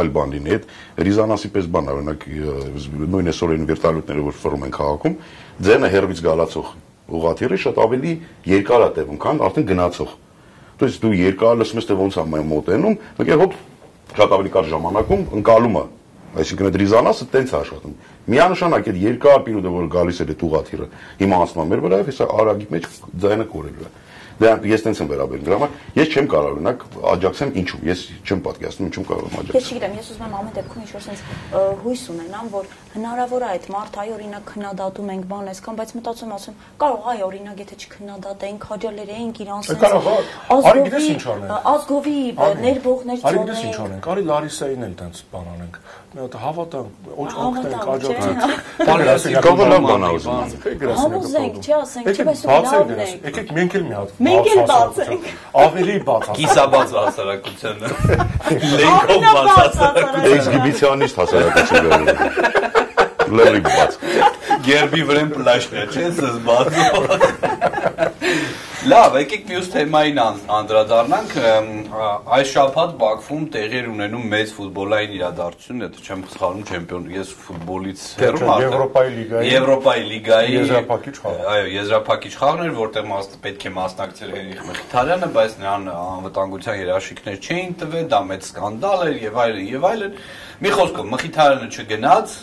[0.00, 0.64] այլ բան լինի։ Այդ
[1.04, 2.24] Ռիզանասի պես բան, օրինակ
[3.12, 5.16] նույն այսօր այն վիրտուալները, որ ֆորում են քաղաքում,
[5.68, 6.70] ձենը հերվից գալացող
[7.04, 8.12] ուղաթիռը շատ ավելի
[8.48, 10.14] երկար է տևում, քան արդեն գնացող։
[10.80, 13.58] Դուք դու երկար լսում ես թե ոնց է մոտենում, մեկը հոբ
[14.14, 15.84] շատ ավելի կար ժամանակում ընկալում է
[16.34, 17.92] այսինքն այդ ռիզանասը տենց է աշխատում։
[18.34, 20.88] Միանշանակ այդ երկար պինուդը, որ գալիս էր այդ ուղաթիռը,
[21.20, 22.88] հիմա անցնում է մեր վրա, հեսա արագի մեջ
[23.22, 23.92] ձայնը կորելու է։
[24.34, 28.40] Դե ես տենց եմ վերաբերում։ Դրա համար ես չեմ կարող օրինակ աջակցեմ ինչու։ Ես չեմ
[28.44, 31.22] պատկերացնում ինչու կարող եմ աջակցել։ Ես չգիտեմ, ես ուզում եմ ամեն դեպքում ինչ-որ sense
[31.84, 36.34] հույս ունենամ, որ հնարավոր է այդ մարդ այ օրինակ քննադատում ենք բան այսքան, բայց մտածում
[36.34, 40.18] ասում, կարող այ օրինակ եթե չքննադատեինք, քաջալերեինք իրան sense։ Կարող է։
[40.54, 42.18] Արի գիտես ինչ անենք։ Ազգովի
[42.64, 45.82] ներբողներ ծոնենք։ Արի գիտես ինչ անենք։ Արի Լարիսային էլ տենց բան անենք
[46.14, 48.42] մի հատ հավատանք, ոչ օգնենք, աջակցենք։
[48.86, 50.36] Բարի ասի, կողը լավ բան ուզում։
[51.00, 55.22] Համոզենք, չի ասենք, չի բայց լավն է։ Եկեք մենք էլ մի հատ։ Մենք էլ բացենք։
[55.64, 57.88] Ավելի բաց։ Կիսաբաց հասարակությունը։
[58.74, 61.98] Լենքով բաց հասարակությունը։ Էքսհիբիցիոնիստ հասարակությունը։
[63.38, 63.92] Լերի բաց։
[64.68, 66.68] Գերբի վրան պլաշն է, չէ՞, սս բաց։
[68.84, 71.30] Լավ, եկեք մյուս թեմային անդրադառնանք։
[72.36, 78.04] Այս շաբաթ Բաքվում տեղի էր ունենում մեծ ֆուտբոլային իրադարձություն, եթե չեմ սխալվում, չեմպիոն, ես ֆուտբոլից
[78.20, 83.08] հեռու եմ։ Եվրոպայի լիգայի Եվրոպայի լիգայի եզրափակիչ խաղ։ Այո, եզրափակիչ խաղն էր, որտեղ
[83.48, 89.16] պետք է մասնակցեր Հենրիխ Մխիթարյանը, բայց նրան անվտանգության երաշխիքներ չէին տվել, դա մեծ սկանդալ էր
[89.24, 90.18] եւ այլն եւ այլն։
[90.64, 92.34] Մի խոսքով Մխիթարյանը չգնաց,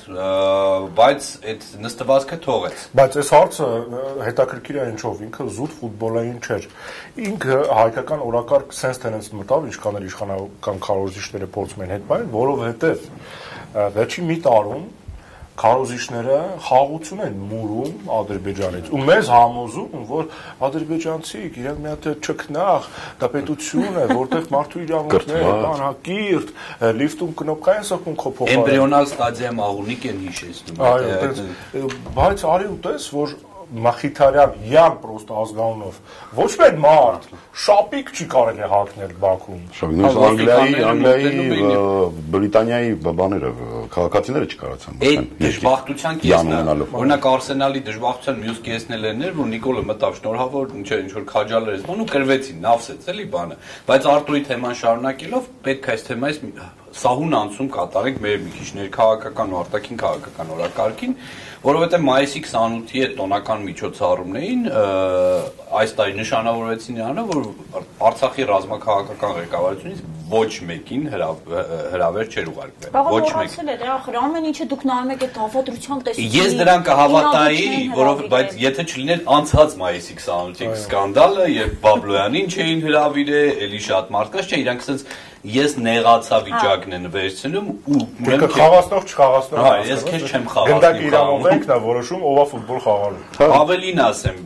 [0.99, 3.69] բայց այդ նստվածքը թողեց։ Բայց այս հարցը
[4.27, 6.67] հետաքրքիր է ինչով ինքը զուտ ֆուտբոլային չէր։
[7.27, 13.05] Ինքը հայկական օրակարգ sense tenants մտավ, ինչքան էլ իշխանական քարոզիչները փորձում են հետ բան, որովհետև
[13.97, 14.89] վերջի մի տարում
[15.61, 20.29] քարոզիչները խաղություն են մուրում Ադրբեջանից ու մեզ համոզում որ
[20.67, 22.87] ադրբեջանցիք իրենք մի հատ չքնախ
[23.21, 26.55] դա պետություն է որտեղ մարդու իրավունքները բանակիրթ
[27.01, 33.39] լիֆտում կնոպկա են սակում քոփոխ էմբրիոնալ ստադիամ աղունիկ են հիշեցնում այո բայց արի ուտես որ
[33.71, 35.99] Մախիթարյան յան պրոստը ազգանունով
[36.35, 37.27] ոչ մեկ մարդ
[37.65, 41.29] շապիկ չի կարելի հակնել Բաքվում։ Շապիկ Անգլիայի, Անգլիայի,
[42.35, 43.51] Բրիտանիայի բաները
[43.95, 49.85] քաղաքացիները չկարացան։ Այդ դժբախտության կեսն է։ Օրինակ Արսենալի դժբախտության մյուս կեսն էլ էր, որ Նիկոլը
[49.91, 53.57] մտավ շնորհավոր, ինչ ինչ որ քաջալեր էր, ու կրվեցին, նավսեց էլի բանը։
[53.87, 56.45] Բայց Արտուրի թեման շարունակելով պետք է այս թեմայից
[56.91, 61.13] սահուն անցում կատարենք մեր մի քիչ ներքաղաքական ու արտաքին քաղաքական օրակարգին,
[61.63, 64.65] որովհետև մայիսի 28-ի այդ տոնական միջոցառումներին
[65.81, 67.39] այս տարի նշանավորվեցին նրանը, որ
[68.11, 74.67] Արցախի ռազմաքաղաքական ղեկավարությունից ոչ մեկին հրավեր չէր ուղարկվել։ Ոչ մեկին։ Դա դե, ախր ամեն ինչը
[74.71, 77.65] դուք նայում եք այդ հավատության տեսքից։ Ես դրան կհավատայի,
[77.97, 84.51] որով բայց եթե չլիներ անցած մայիսի 28-ի սկանդալը, երբ Բաբլոյանին չէին հրավիրել, էլի շատ մարդկանց
[84.51, 85.05] չէ, իրանք ասենց
[85.41, 90.99] ես նեղացա վիճակն են վերցնում ու ուրեմն խաղացնող չխաղացնող հա ես քեզ չեմ խաղացնում գնդակ
[91.07, 94.37] իրավունքն է որոշում ով է ֆուտբոլ խաղալու ավելին ասեմ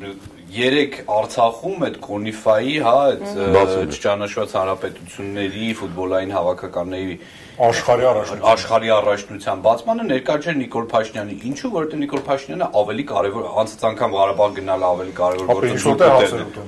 [0.55, 7.17] երեք Արցախում այդ Կոնիֆայի, հա, այդ չճանաչված հանրապետությունների ֆուտբոլային հավաքականների
[7.65, 13.49] աշխարհի առաջնության աշխարհի առաջնության բացմանը ներկա չէր Նիկոլ Փաշինյանի։ Ինչու, որովհետեւ Նիկոլ Փաշինյանը ավելի կարևոր
[13.63, 15.73] անցած անգամ Ղարաբաղ գնալը ավելի կարևոր գործը։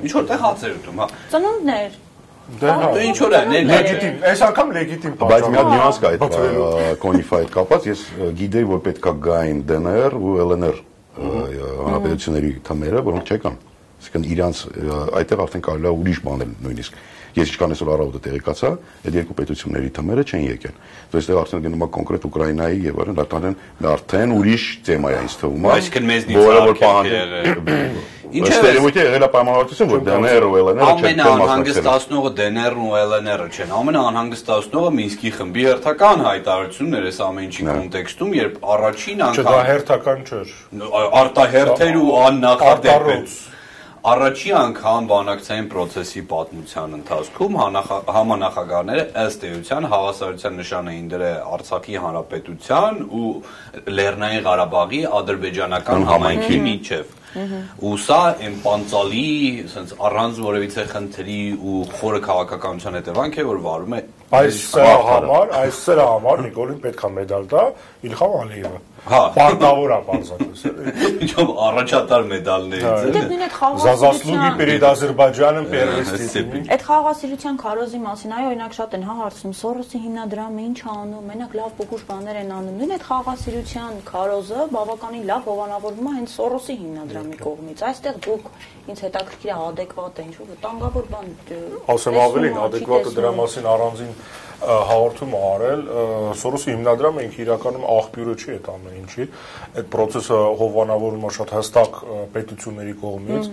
[0.08, 2.04] Ինչ որտեղ հացեր ուտում, հա։ Ծնունդներ
[2.48, 5.98] Դե հա, դե ինչ որ է, լեգիտիմ, այս անգամ լեգիտիմ պատճառ։ Բայց մի հատ նյուանս
[6.00, 6.22] կա այդ
[7.04, 8.04] կոնիֆայի կապած, ես
[8.40, 10.78] գիտեի, որ պետքա գային DNR ու LNR
[11.18, 13.60] հանրապետությունների թմերը, որոնք չեկան։
[13.98, 14.64] Այսինքն իրանց
[15.22, 17.00] այդտեղ արդեն կարելի է ուրիշ բանել նույնիսկ
[17.38, 18.70] Ես ինչքան այսօր առավոտը տեղեկացա,
[19.06, 20.76] այդ երկու պետությունների թմերը չեն եկել։
[21.12, 23.58] Դու այստեղ արդեն գնում եք կոնկրետ Ուկրաինայի եւ այլն, արդեն
[23.94, 27.36] արդեն ուրիշ թեմա է ինձ թվում։ Այսինքն մեզնից որը որ պահանջել
[28.28, 33.72] Ինչը ստերեոտիպ եղել է պայմանավորվածություն, որ DNR-ը ու LNR-ը չեն անհանգստացնողը DNR-ն ու LNR-ը չեն։
[33.78, 39.62] Ամենաանհանգստացնողը Մինսկի խմբի հերթական հայտարարությունն էր այս ամեն ինչի կոնտեքստում, երբ առաջին անգամ Չէ, դա
[39.72, 40.52] հերթական չէր։
[41.24, 43.32] Արտահերթեր ու աննախադեպ
[44.06, 47.56] Առաջի անգամ բանակցային process-ի պատմության ընթացքում
[48.14, 53.32] համանախագահները ըստ էության հավասարության նշան էին դրել Արցախի հանրապետության ու
[53.98, 59.26] Լեռնային Ղարաբաղի ադրբեջանական համայնքի միջև ու սա այն պանցալի,
[59.68, 64.00] ասենց առանց որևիցե խնդրի ու խորը քաղաքականության հետևանք է, որ վարում է
[64.38, 64.62] այս
[65.08, 67.66] համար, այս սրա համար Նիկոլին պետքա մեդալ տա
[68.08, 70.77] Իլխամ Ալիևը։ Հա, պարտավոր է բարձրացնել։
[71.27, 78.35] Ինչով առաջատար մեդալներից է։ Դե նույն այդ խաղաղասիրության перед Ադրբեջանում первый Այդ խաղաղասիրության քարոզի մասին
[78.37, 82.39] այո, օրինակ շատ են հա հարցնում Սորոսի հիմնադրամը ինչ է անում, մենակ լավ փոքուշ բաներ
[82.43, 88.23] են անում։ Նույն այդ խաղաղասիրության քարոզը բավականին լավ հովանավորվում է հենց Սորոսի հիմնադրամի կողմից։ Այստեղ
[88.23, 88.49] դուք
[88.93, 91.29] ինձ հետաքրքիր է adekvat է, ինչ որ վտանգավոր բան։
[91.93, 94.17] Ասեմ ավելին, adekvat-ը դրա մասին առանձին
[94.58, 95.82] հաղորդում արել
[96.42, 99.28] Սորոսի հիմնադրամը ինքը իրականում աղբյուրը չի այդ ամեն ինչի
[99.78, 102.00] այդ process-ը հովանավորվում է շատ հստակ
[102.34, 103.50] պետությունների կողմից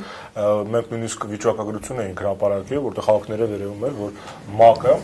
[0.74, 4.20] մենք նույնիսկ վիճակագրություն էինք հրապարակել որտեղ խաղքները վերևում էր որ
[4.54, 4.98] ՄԱԿ-ը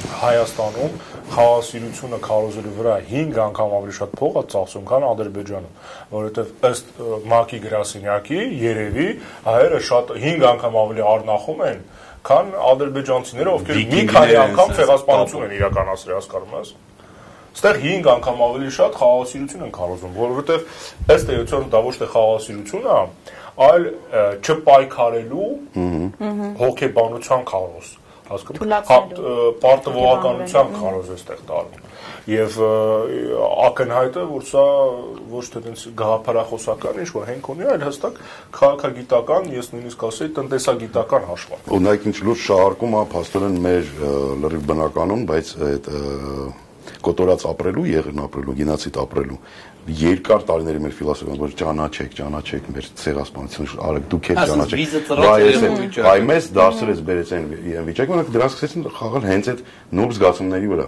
[0.00, 0.92] Հայաստանում
[1.30, 5.74] խաղաղասիրությունը քարոզելու վրա 5 անգամ ավելի շատ փող է ծախսում, քան Ադրբեջանում,
[6.14, 9.08] որովհետև ըստ ՄԱԿ-ի գրասենյակի երևի
[9.44, 11.84] հայերը շատ 5 անգամ ավելի առնախում են,
[12.26, 16.72] քան ադրբեջանցիները, ովքեր մի քանի անգամ ցեղասպանություն են իրականացրել, հասկանում ես։
[17.50, 20.50] Ստեղ 5 անգամ ավելի շատ խաղաղասիրություն են քարոզում, որովհետև
[21.16, 22.98] ըստ էության դա ոչ թե խաղաղասիրություն է,
[23.60, 23.88] այլ
[24.40, 25.48] չպայքարելու
[26.60, 27.90] հոգեբանության քարոզ
[28.30, 31.88] հասկանում պարտավորականության քարոզ է ստեղ տալու
[32.30, 32.56] եւ
[33.66, 34.64] ակնհայտ է որ սա
[35.34, 38.20] ոչ թե այնց գաղափարախոսական ինչ որ հենք ունի այլ հստակ
[38.60, 43.94] քաղաքագիտական ես նույնիսկ ասեի տնտեսագիտական հաշվարկ օրինակ ինչ լուրջ շահարկում է փաստորեն մեր
[44.44, 45.94] լրիվ բնականում բայց այդ
[47.00, 49.38] կոտորած ապրելու, եղերն ապրելու, գենոցիդ ապրելու
[49.96, 56.48] երկար տարիների մեր ֆիլոսոֆիան որ ճանաչեք, ճանաչեք մեր ցեղասպանությունը, արեք դուք եք ճանաչեք։ Բայ մեզ
[56.58, 57.48] դարձրեց բերեց այն
[57.88, 59.64] վիճակը, որ դրանք սկսեցին խաղալ հենց այդ
[60.00, 60.86] նուրբ զգացումների վրա։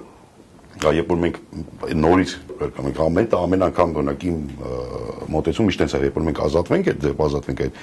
[0.83, 1.37] Դա երբ որ մենք
[2.03, 2.31] նորից
[2.77, 4.39] կամ ամեն ամեն անգամ օրինակ իմ
[5.33, 7.83] մոտեցում միշտ այնց է, երբ որ մենք ազատվենք այդ ազատվենք այդ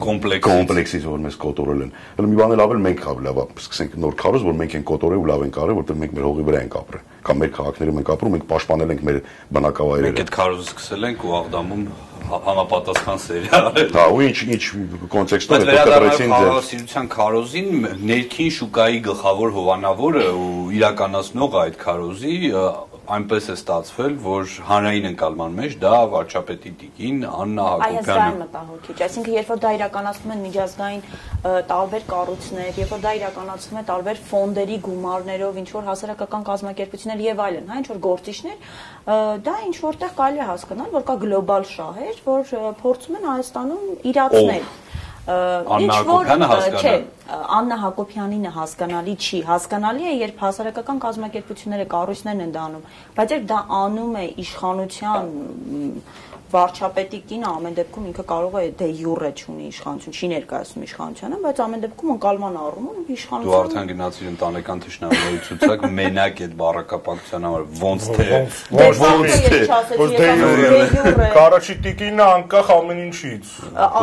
[0.00, 3.96] կոմպլեքս կոմպլեքսից որ մեզ կոտորել են։ Հələ մի բան էլ ավել մենք ավելի լավ, սկսենք
[4.00, 6.62] նոր քարոզ, որ մենք են կոտորել ու լավ են կարել, որտեղ մենք մեր հողի վրա
[6.64, 9.18] ենք ապրել կամ մեր քաղաքներում ենք ապրում, մենք պաշտպանել ենք մեր
[9.56, 11.84] բնակավայրերը։ Մենք այդ քարոզը սկսել ենք ու Աղդամում
[12.30, 14.64] համապատասխան սերիալ։ Հա, ու ինչ ինչ
[15.14, 17.70] կոնտեքստով է կտրեցին ձեր։ Վերադառնալ քարոզին
[18.10, 22.36] ներքին շուկայի գլխավոր հովանավորը ու իրականացնողը այդ քարոզի
[23.16, 29.36] այնպես է ստացվել, որ հանրային ընկալման մեջ դա վարչապետի տիկին Աննա Հակոբյանը։ Այազգային մտահոգիչ, այսինքն
[29.36, 31.02] երբ որ դա իրականացվում են միջազգային
[31.70, 37.42] տարբեր կառույցներ, երբ որ դա իրականացվում է տարբեր ֆոնդերի գումարներով, ինչ որ հասարակական կազմակերպություններ եւ
[37.46, 38.58] այլն, հա, ինչ որ գործիչներ,
[39.50, 44.64] դա ինչ որտեղ կարելի է հասկանալ, որ կա գլոբալ շահեր, որ փորձում են Հայաստանում իրացնել։
[45.30, 52.64] Աննա Հակոբյանը հասկանալ Աննա Հակոբյանինը հասկանալի չի։ Հասկանալի է, երբ հասարակական կազմակերպությունները, կառույցներն են դա
[52.70, 52.88] անում,
[53.18, 55.30] բայց երբ դա անում է իշխանության
[56.50, 61.60] վարչապետի կինը ամեն դեպքում ինքը կարող է դե յուրե չունի իշխանություն, չի ներկայացնում իշխանությանը, բայց
[61.64, 67.62] ամեն դեպքում ընկալման առումով իշխանությունը Դու արդեն գնացիր ընտանեկան թշնամիների ցուցակ մենակ այդ բառակապակցության համար
[67.80, 68.26] ոնց թե
[68.80, 69.60] ոնց թե
[70.00, 73.46] որ դե յուրե Կարաչի տիկինը անկախ ամեն ինչից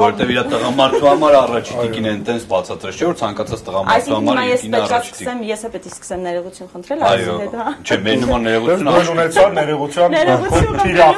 [0.08, 4.82] որտեվ իր տղամարդու համար առաջի տիկին են տենց բացատրել չէ որ ցանկացած տղամարդու համար տիկինը
[4.88, 8.48] առաջի տիկին ես է պետք է սկսեմ ներողություն խնդրել այո հետ հա չէ մեր նման
[8.48, 10.78] ներողություն ունեցա ներողության ներողություն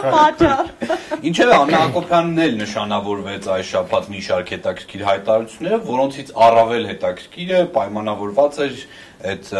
[0.10, 0.66] պատճառ
[1.20, 8.60] Ինչևէ Աննա Հակոբյանն էլ նշանավորվեց այս շաբաթ մի շարք հետաքրքիր հայտարարությունները, որոնցից առավել հետաքրքիրը պայմանավորված
[8.68, 8.80] էր
[9.34, 9.52] այդ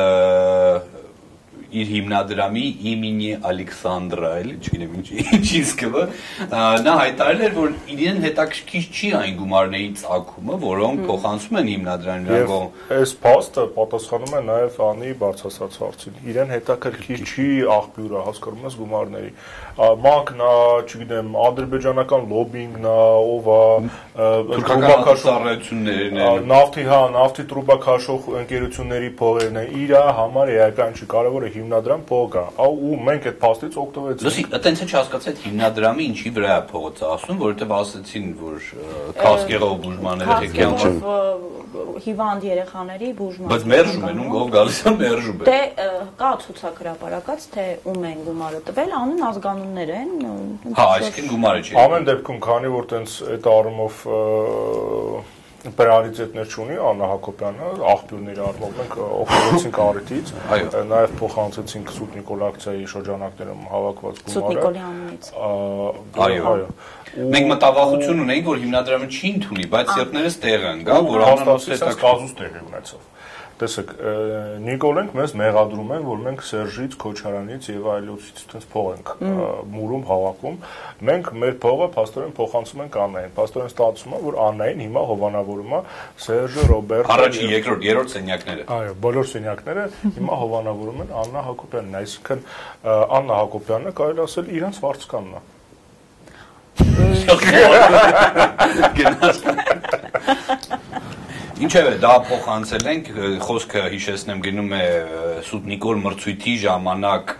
[1.70, 6.06] իր հիմնադրամի իմինի Ալեքսանդրա, էլի, չգիտեմ ինչ ինչի սկվը,
[6.86, 12.50] նա հայտարարել էր, որ իրեն հետաքրքիր չի այն գումարների ցակումը, որոնք փոխանցում են հիմնադրամին նրանք
[12.50, 18.80] կողմ։ Այս փաստը պատասխանում է նաև անի բարձրացած հարցին։ Իրեն հետաքրքիր չի աղբյուրը, հասկանում ես
[18.80, 19.32] գումարների
[19.80, 20.54] մակն է,
[20.90, 22.96] չգիտեմ, ադրբեջանական լոբինգն է,
[23.34, 23.60] ով է,
[26.20, 32.28] են։ Նավթի, հա, նավթի տրուբակաշող ընկերությունների փողերն են։ Իրա համար էական չի, կարևորը հիմնադրամ փող
[32.36, 36.66] կա։ Ու մենք այդ փաստից օգտվեցինք։ Լսի, այտենց է չհասկացա այդ հիմնադրամի ինչի վրա է
[36.74, 38.70] փողը ծախսում, որովհետև ասացին, որ
[39.20, 45.48] Կասկեղով բուժմաները հեքիան հիվանդ երեխաների բուժման։ Բայց մերժում են, ում գով գալիս է մերժում է։
[45.50, 45.60] Դե
[46.20, 49.24] կա ցուցակրապարակած, թե ում են գումարը տվել, անուն
[49.70, 53.94] ազգանուններ են։ Հա, այսինքն գումարը չի։ Ամեն դեպքում, քանի որ տենց այդ առումով
[55.60, 60.32] պրիորիտետներ չունի Աննա Հակոբյանը, աղբյուրների առումով մենք օգտվեցինք առիթից,
[60.90, 65.30] նաև փոխանցեցինք Սուտ Նիկոլ ակցիայի շրջանակներում հավաքված գումարը։ Սուտ Նիկոլի անունից։
[66.30, 66.70] Այո, այո։
[67.36, 71.88] Մենք մտավախություն ունենք, որ հիմնադրամը չի ընդունի, բայց երբներս տեղ են գա, որ անոնց հետ
[72.00, 73.08] կազուս տեղի ունեցավ։
[73.60, 73.90] Տեսեք,
[74.64, 79.08] Նիկոլենք մեզ մեղադրում են, որ մենք Սերժից, Քոչարանից եւ այլոցից այդպես փող ենք
[79.74, 80.56] մուրում հավաքում։
[81.10, 85.82] Մենք մեր փողը փաստորեն փոխանցում ենք Աննային։ Փաստորեն ստացվում է, որ Աննային հիմա հովանավորում է
[86.24, 89.84] Սերժը, Ռոբերտը։ Առաջին, երկրորդ, երրորդ սենյակները։ Այո, բոլոր սենյակները
[90.20, 92.40] հիմա հովանավորում են Աննա Հակոբյանին, այսինքն
[93.20, 95.38] Աննա Հակոբյանը կարելի ասել իրենց վարձկանն է։
[99.00, 99.40] Գնաց
[101.60, 103.08] Ինչևէ, դա փոխանցել ենք,
[103.44, 104.84] խոսքը հիշեցնեմ գնում է
[105.50, 107.34] Սուտ Նիկոլ մրցույթի ժամանակ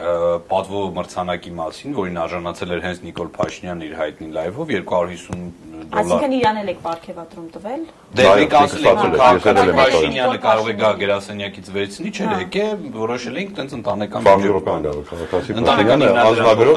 [0.52, 6.58] պատվո մրցանակի մասին, որին արժանացել էր հենց Նիկոլ Փաշինյանն իր հայտնի լայվով 250 Այսինքն իրան
[6.60, 7.84] էլ եք ապարքեվատրում տվել։
[8.20, 12.66] Դե մենք ասել ենք, եմ Փաշինյանը կարող է գա գրասենյակից վերցնի, չէ՞, եկե
[13.00, 16.76] որոշել ենք տենց ընտանեկան Բանջուրական գալու քաղաքացի Փաշինյանը ազգագրով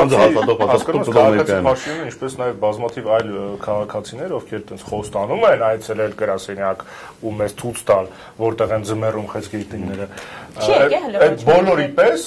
[0.00, 3.30] անձը հաստատող պատասխան քաղաքացի Փաշինյանը, ինչպես նաև բազմաթիվ այլ
[3.64, 6.53] քաղաքացիներ, ովքեր տենց խոստանում են այցելել գրասենյակ
[7.24, 9.30] ու մեզ ցույց տալ, որտեղ են ձմեռում
[11.04, 12.26] հələ Այդ բոլորի պես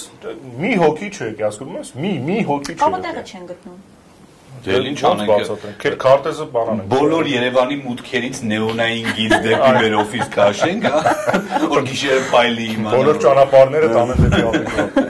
[0.64, 3.78] մի հոգի չէ, հասկանում ես։ Մի մի հոգի չէ։ Կապը տեղը չեն գտնում։
[4.66, 10.32] Դե ինչ անենք։ Քեր քարտեզը բանան են։ Բոլոր Երևանի մուտքերից նեոնային գիծ դեպի մեր օֆիս
[10.38, 11.02] քաշենք, հա։
[11.74, 15.08] Որ գիշերը փայլի իմանալ։ Բոլոր ճանապարհները տանեն դեպի Ալիքով։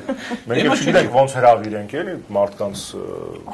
[0.48, 2.84] Մենք Հիմա էլ չգիտենք ոնց հրավիրենք էլի մարդկանց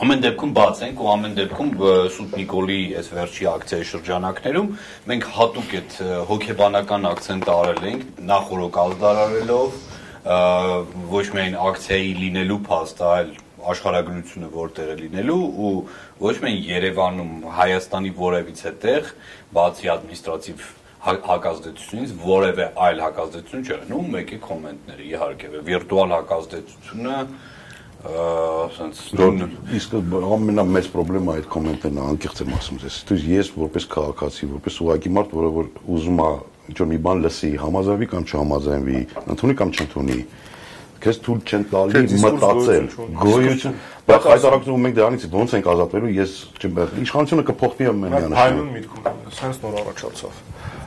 [0.04, 1.72] Ամեն դեպքում բաց ենք ու ամեն դեպքում
[2.14, 4.70] Սուտ Նիկոլի այս վերջի ակցիայի շրջանակներում
[5.12, 5.98] մենք հատուկ այդ
[6.30, 9.82] հոգեբանական ակցենտ արել ենք նախորոք ազդարարելով
[10.24, 13.32] ոչ միայն ակցիայի լինելու փաստը, այլ
[13.72, 15.74] աշխարհագրությունը որտեղ է լինելու ու
[16.24, 19.12] ոչ միայն Երևանում Հայաստանի որևիցե տեղ
[19.58, 20.68] բացի ադմինիստրատիվ
[21.04, 27.18] հա- հակազդեցությունից որևէ այլ հակազդեցություն չէ լինում մեկի կոմենտները իհարկե վիրտուալ հակազդեցությունը
[28.04, 28.98] ասենց
[29.80, 29.94] Իսկ
[30.36, 35.12] ամենամեծ խնդրեմը այդ կոմենտերն է, անկեղծ եմ ասում ես։ Դու ես որպես քաղաքացի, որպես ուղակի
[35.18, 36.28] մարդ, որը որ ուզում է
[36.74, 39.00] ինչ որ մի բան լսի, համաձայնվի կամ չհամաձայնվի,
[39.34, 40.20] ընդունի կամ չընդունի,
[41.04, 42.88] քեզ թույլ չեն տալի մտածել,
[43.24, 48.40] գոյություն Բայց հայտարարություն մենք դրանից ոնց ենք ազատվելու, ես չեմ իշխանությունը կփոխվի ամեն Մենք միանշանակ։
[48.44, 50.42] հայնուն միտք ունենք, սենց նոր առաջացավ։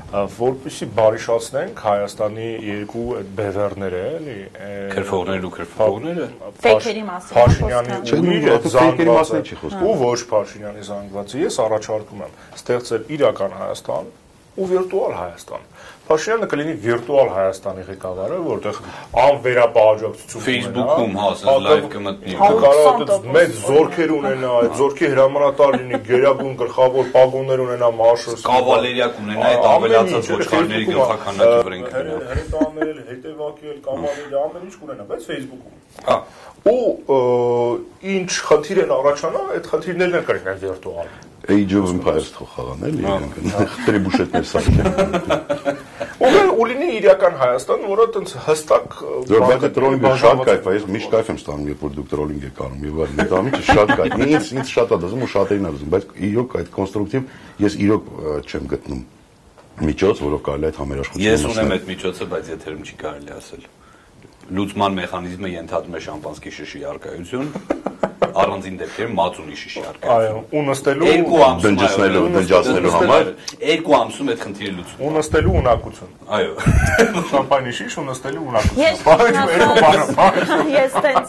[0.06, 4.36] Ա, Որպեսզի բարիշացնենք Հայաստանի երկու այդ բևեռները, էլի,
[4.92, 6.28] քրֆողներն ու քրֆողները
[6.66, 12.22] Ֆեյքերի մասին Փաշինյանի իր այդ ֆեյքերի մասին չի խոսքը։ ու ոչ Փաշինյանի զանգվածը։ Ես առաջարկում
[12.26, 14.12] եմ ստեղծել իրական Հայաստան
[14.56, 15.66] ու վիրտուալ Հայաստան։
[16.06, 18.76] Փաշինյանը կլինի վիրտուալ Հայաստանի ղեկավարը, որտեղ
[19.22, 25.10] անվերապահաջակցություն Facebook-ում, հա, հակավ- live կմտնի։ Հա, կարող է 20% մեծ զորքեր ունենա, այդ զորքի
[25.12, 31.90] հրամանատար լինի, գերագույն գլխավոր պագոններ ունենա մարշալ։ Կավալերիա կունենա այդ ավելացած ոչխարների գլխականակի վրա ինքը
[31.96, 35.74] դրա։ Հրետանել, հետևակել, կամալել, ամեն ինչ կունենա, բայց Facebook-ում։
[36.06, 36.16] Հա,
[36.66, 37.76] Ու
[38.16, 41.10] ինչ խնդիր են առաջանա, այդ խնդիրներն էլ կլինեն վիրտուալ։
[41.46, 44.88] Age of Empires թող խաղան էլի, իրենք տրիբուշետներ սարքեն։
[46.26, 48.94] Ու ու լինի իրական Հայաստան, որը տենց հստակ
[49.30, 52.62] բայց տրոլինգը շատ կայֆ է, ես միշտ կայֆ եմ ստանում, երբ որ դուք տրոլինգ եք
[52.66, 55.72] անում եւ այլն։ Դա միշտ շատ կայֆ։ Ինձ ինձ շատ է դասում ու շատերին է
[55.76, 57.22] դասում, բայց իրոք այդ կոնստրուկտիվ
[57.66, 58.10] ես իրոք
[58.46, 59.02] չեմ գտնում
[59.76, 63.66] միջոց, որով կարելի է այդ համերաշխությունը ես ունեմ այդ միջոցը, բայց եթերում չի կարելի ասել։
[64.46, 67.48] Լուծման մեխանիզմը ենթադրում է շամպանսկի շշի արկայություն,
[68.36, 73.24] առանձին դեպքերում մածունի շշի արկայություն։ Այո, ու նստելու Երկու ամսում դնջացնելու նստելու- համար։
[73.66, 76.52] երկու ամսում այդ խնդիրը լուծվում։ ու նստելու ունակություն։ Այո։
[77.32, 81.28] Շամպայնի շիշ ու նստելու ունակություն։ Ես Բայց երկու բանը, բանը։ ես տենց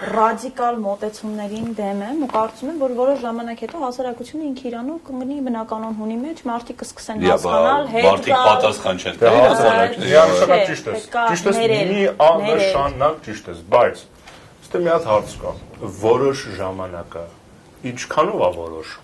[0.00, 5.36] ռադիկալ մոտեցումներին դեմ եմ ու կարծում եմ, որ որոշ ժամանակ հետո հասարակությունը ինքը իրանով կընկնի
[5.48, 10.60] բնականon հունի մեջ, մարդիկ կսկսեն հասկանալ, հետ մարդիկ պատասխան չեն Դե տալի հա, հասարակությունը։ միանշանակ
[10.60, 14.04] Չէ, ճիշտ է Ճիշտ ներել, մի աննշանակ ճիշտ ես, բայց
[14.70, 15.54] ստե մի հատ հարց կա։
[16.00, 17.24] Որոշ ժամանակը
[17.90, 18.96] ինչքանով է որոշ։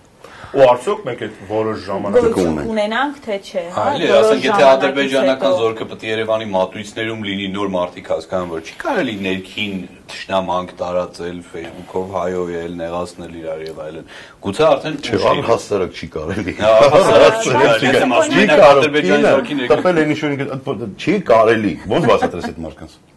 [0.55, 5.87] Ու արդյոք մենք այդ որոշ ունենք։ ունենանք թե չէ, հա։ Այլ ասենք եթե ադրբեջանական զորքը
[5.91, 9.75] պետք է Երևանի մատույցներում լինի նոր մարդիկ հասկանան որ չի կարելի ներքին
[10.07, 14.09] ճշնամանք տարածել Facebook-ով հայոյել, նեղացնել իրար եւ այլն։
[14.47, 19.27] Գուցե արդեն Չէ, առհասարակ չի կարելի։ Հա, հասարակ չի կարելի, Չի ասում Չի են ադրբեջանի
[19.27, 23.16] զորքի ներքին տպել են ինչ-որ չի կարելի։ Ոնց բացատրես այդ մարդկանց։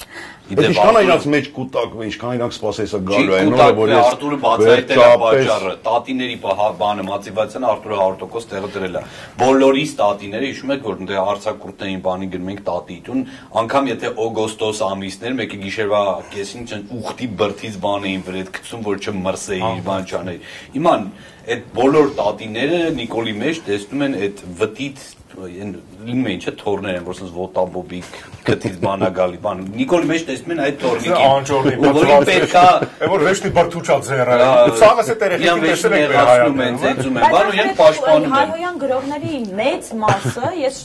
[0.50, 5.02] Իսկ ինչքան իրանց մեջ կուտակվի, ինչքան իրանք սпасես գալու այն օրը, որ ես Արտուրը բացահայտել
[5.04, 6.38] է պատճառը, տատիների
[6.80, 9.04] բանը մոտիվացիան Արտուրը 100% տեղը դրել է։
[9.44, 13.22] Բոլորիս տատիները հիշում եք, որ դե հարցակուրտներին բանի գնում ենք տատիտուն,
[13.62, 16.02] անգամ եթե օգոստոս ամիսներ, մեկը գիշերվա
[16.34, 21.08] կեսին չն ուխտի բրթից բան էին վրետ գցում, որ չմրսեի, բան չաներ։ Իման
[21.50, 25.74] այդ բոլոր տատիները Նիկոլի մեջ տեսնում են այդ վտից այն
[26.08, 28.08] լինում է ինչը թորներ են որ sense ոտաբոբիկ
[28.48, 32.63] գտից բանա գալի բան Նիկոլի մեջ տեսնում են այդ թորնիկին անջորնի ու որին պետքա
[33.13, 34.38] որ վեշտի բրթուչա ձերը։
[34.80, 38.82] Ցավս է վեճ տեսել եք նեղացնում են, ծեծում են, բան ու իրենք պաշտպանում են։ հայոյան
[38.84, 40.82] գրողների մեծ մասը ես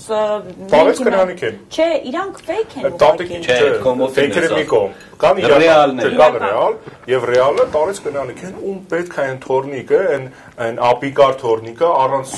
[0.75, 6.15] մենք կրանիկ են։ Չէ, իրանք fake են Տատիկի Չէ, չէ, են մի կողմ։ Կան Ռեալները։
[6.15, 6.75] իրական, կան ռեալ,
[7.09, 12.33] եւ ռեալը տարեց կնանիք են, ում պետք է այն թորնիկը, այն այն ապիկար թորնիկը առանց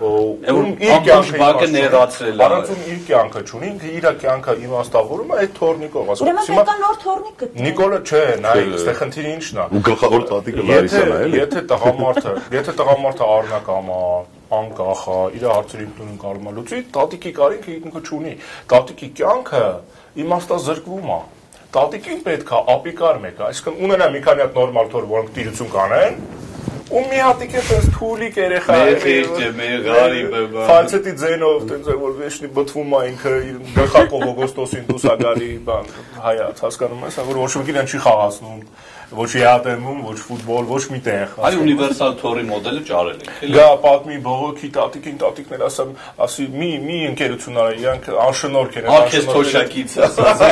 [0.00, 5.30] ում իր կյանքը բակը նեղացրել է։ Առանց ում իր կյանքը չունի, ինքը իր կյանքը իմաստավորում
[5.30, 9.32] է այդ թորնիկով, ասում Ուրեմն պետք է նոր թորնիկ գտնի։ Նիկոլը չէ, նայ, այստեղ խնդիրը
[9.40, 14.04] ի՞նչն է։ ու գլխավոր տատիկը Լարիսան է, էլի։ եթե տղամարդը, եթե տղամարդը առնակամ է,
[14.60, 18.32] անկախ է, իր հարցերին տուն կարող է լուծի, տատիկի կարինքը ինքը չունի։
[18.70, 19.64] Տատիկի կյանքը
[20.20, 21.20] իմաստազրկվում է։
[21.70, 26.16] Տատիկին պետք է ապիկար մեկը, այսինքն ունենա մի քանի հատ նորմալ թոր, որոնք տիրություն կանեն,
[26.90, 31.90] ու մի հատիկ է տես թուլիկ երեխա Մեր խիղճը, մեր գարի բաբա։ ֆալցետի ձենով տենց
[32.00, 35.92] որ վեշնի բթվում է ինքը իր գլխակով օգոստոսին դուսագարի բան
[36.26, 38.64] հայաց հասկանում ես որ ոչ իրեն չի խաղացնում
[39.10, 43.66] ոչ եատեմում ոչ ֆուտբոլ ոչ մի տեղ Այ ունիվերսալ թորի մոդելը ճարել եք, էլի։ գա
[43.84, 45.90] պատմի բողոքի տատիկին տատիկներ ասեմ
[46.26, 48.90] ասի մի մի ընկերություն արա իրանք անշնորհք են
[49.30, 50.44] թոշակից ասած։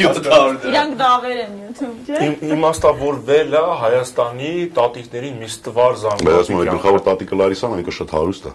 [0.00, 6.40] 700 Իրանք դավեր են YouTube, չէ՞։ Իմ իմաստա որ վելա Հայաստանի տատիկներին մի ստվար Բայց
[6.40, 8.54] ասում եմ գլխավոր տատիկը Լարիսան այնքը շատ հարուստ է։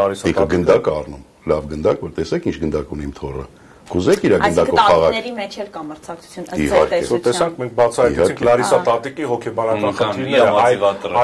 [0.00, 3.44] Լարիսա Ինքը գնդակ է առնում։ Լավ գնդակ, որ տեսեք ինչ գնդակ ունի իմ թորը։
[3.84, 8.40] Կուզեք իր Այսինքն գնդակով խաղալ։ տատիկների մեջ էլ կա մրցակցություն ըստ Սա տեսանք մենք բացահայտեցինք
[8.48, 9.28] Լարիսա տատիկի
[9.84, 10.52] կամ խնդիրները,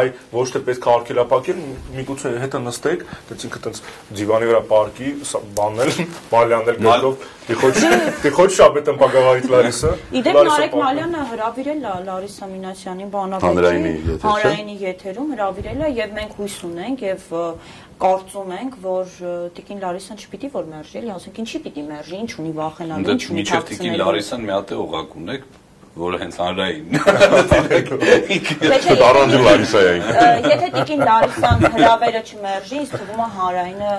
[0.01, 1.63] այ ոչ թե պետք է արկելապակել,
[1.97, 3.83] միգուցե հետը նստեք, դից ինքը տենց
[4.21, 5.93] դիվանի վրա պարկի, սա բանել,
[6.37, 7.84] մալյանել գլով, ты хочешь,
[8.24, 9.92] ты хочешь об этом поговорить, Лариса?
[10.12, 15.30] Իդեպ Լարիսա Նարեկ պատմում։ Մալյանը հրավիրել է Լարիսա Մինասյանին Հանրայինի բանավեճի եթեր, չէ՞։ հանրայինի եթերում
[15.36, 17.44] հրավիրել է եւ մենք հույս ունենք եւ ը,
[18.06, 22.32] կարծում ենք որ ը, Տիկին Լարիսան չպիտի որ մերժի, էլի ասենք ինչի պիտի մերժի, ինչ
[22.42, 25.46] ունի վախենալու, Դե ինչ ունի միջև տիկին թաքցնելու։ Լարիսան մի հատ է օղակ ունեք,
[26.01, 26.87] որը հենց հանրային։
[28.61, 33.29] Չէ, չէ, Առանձին Լարիսա է այն։ ը, Եթե Տիկին Լարիսան հրավերը չմերժի, ինձ թվում է
[33.37, 33.93] հանրայինը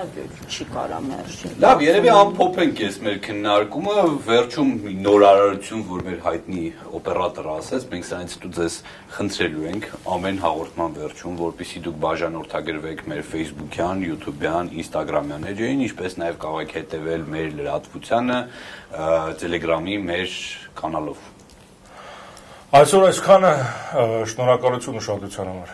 [0.52, 3.96] չի կարա մերժի։ Լավ, երևի ամփոփենք ես մեր քննարկումը,
[4.28, 6.64] վերջում մի նորարարություն, որ մեր հայտնի
[6.98, 8.78] օպերատորը ասեց, մենք սրանից դու ձեզ
[9.16, 16.40] խնդրելու ենք ամեն հաղորդման վերջում, որpիսի դուք բաժանորդագրվեք մեր Facebook-յան, YouTube-յան, Instagram-յան էջերին, ինչպես նաև
[16.42, 18.40] կարող եք հետևել մեր լրատվությանը
[19.42, 20.34] Telegram-ի մեր
[20.82, 21.30] կանալով։
[22.72, 23.48] Այսօր այսքանը
[24.32, 25.72] շնորհակալություն ուշադրության համար։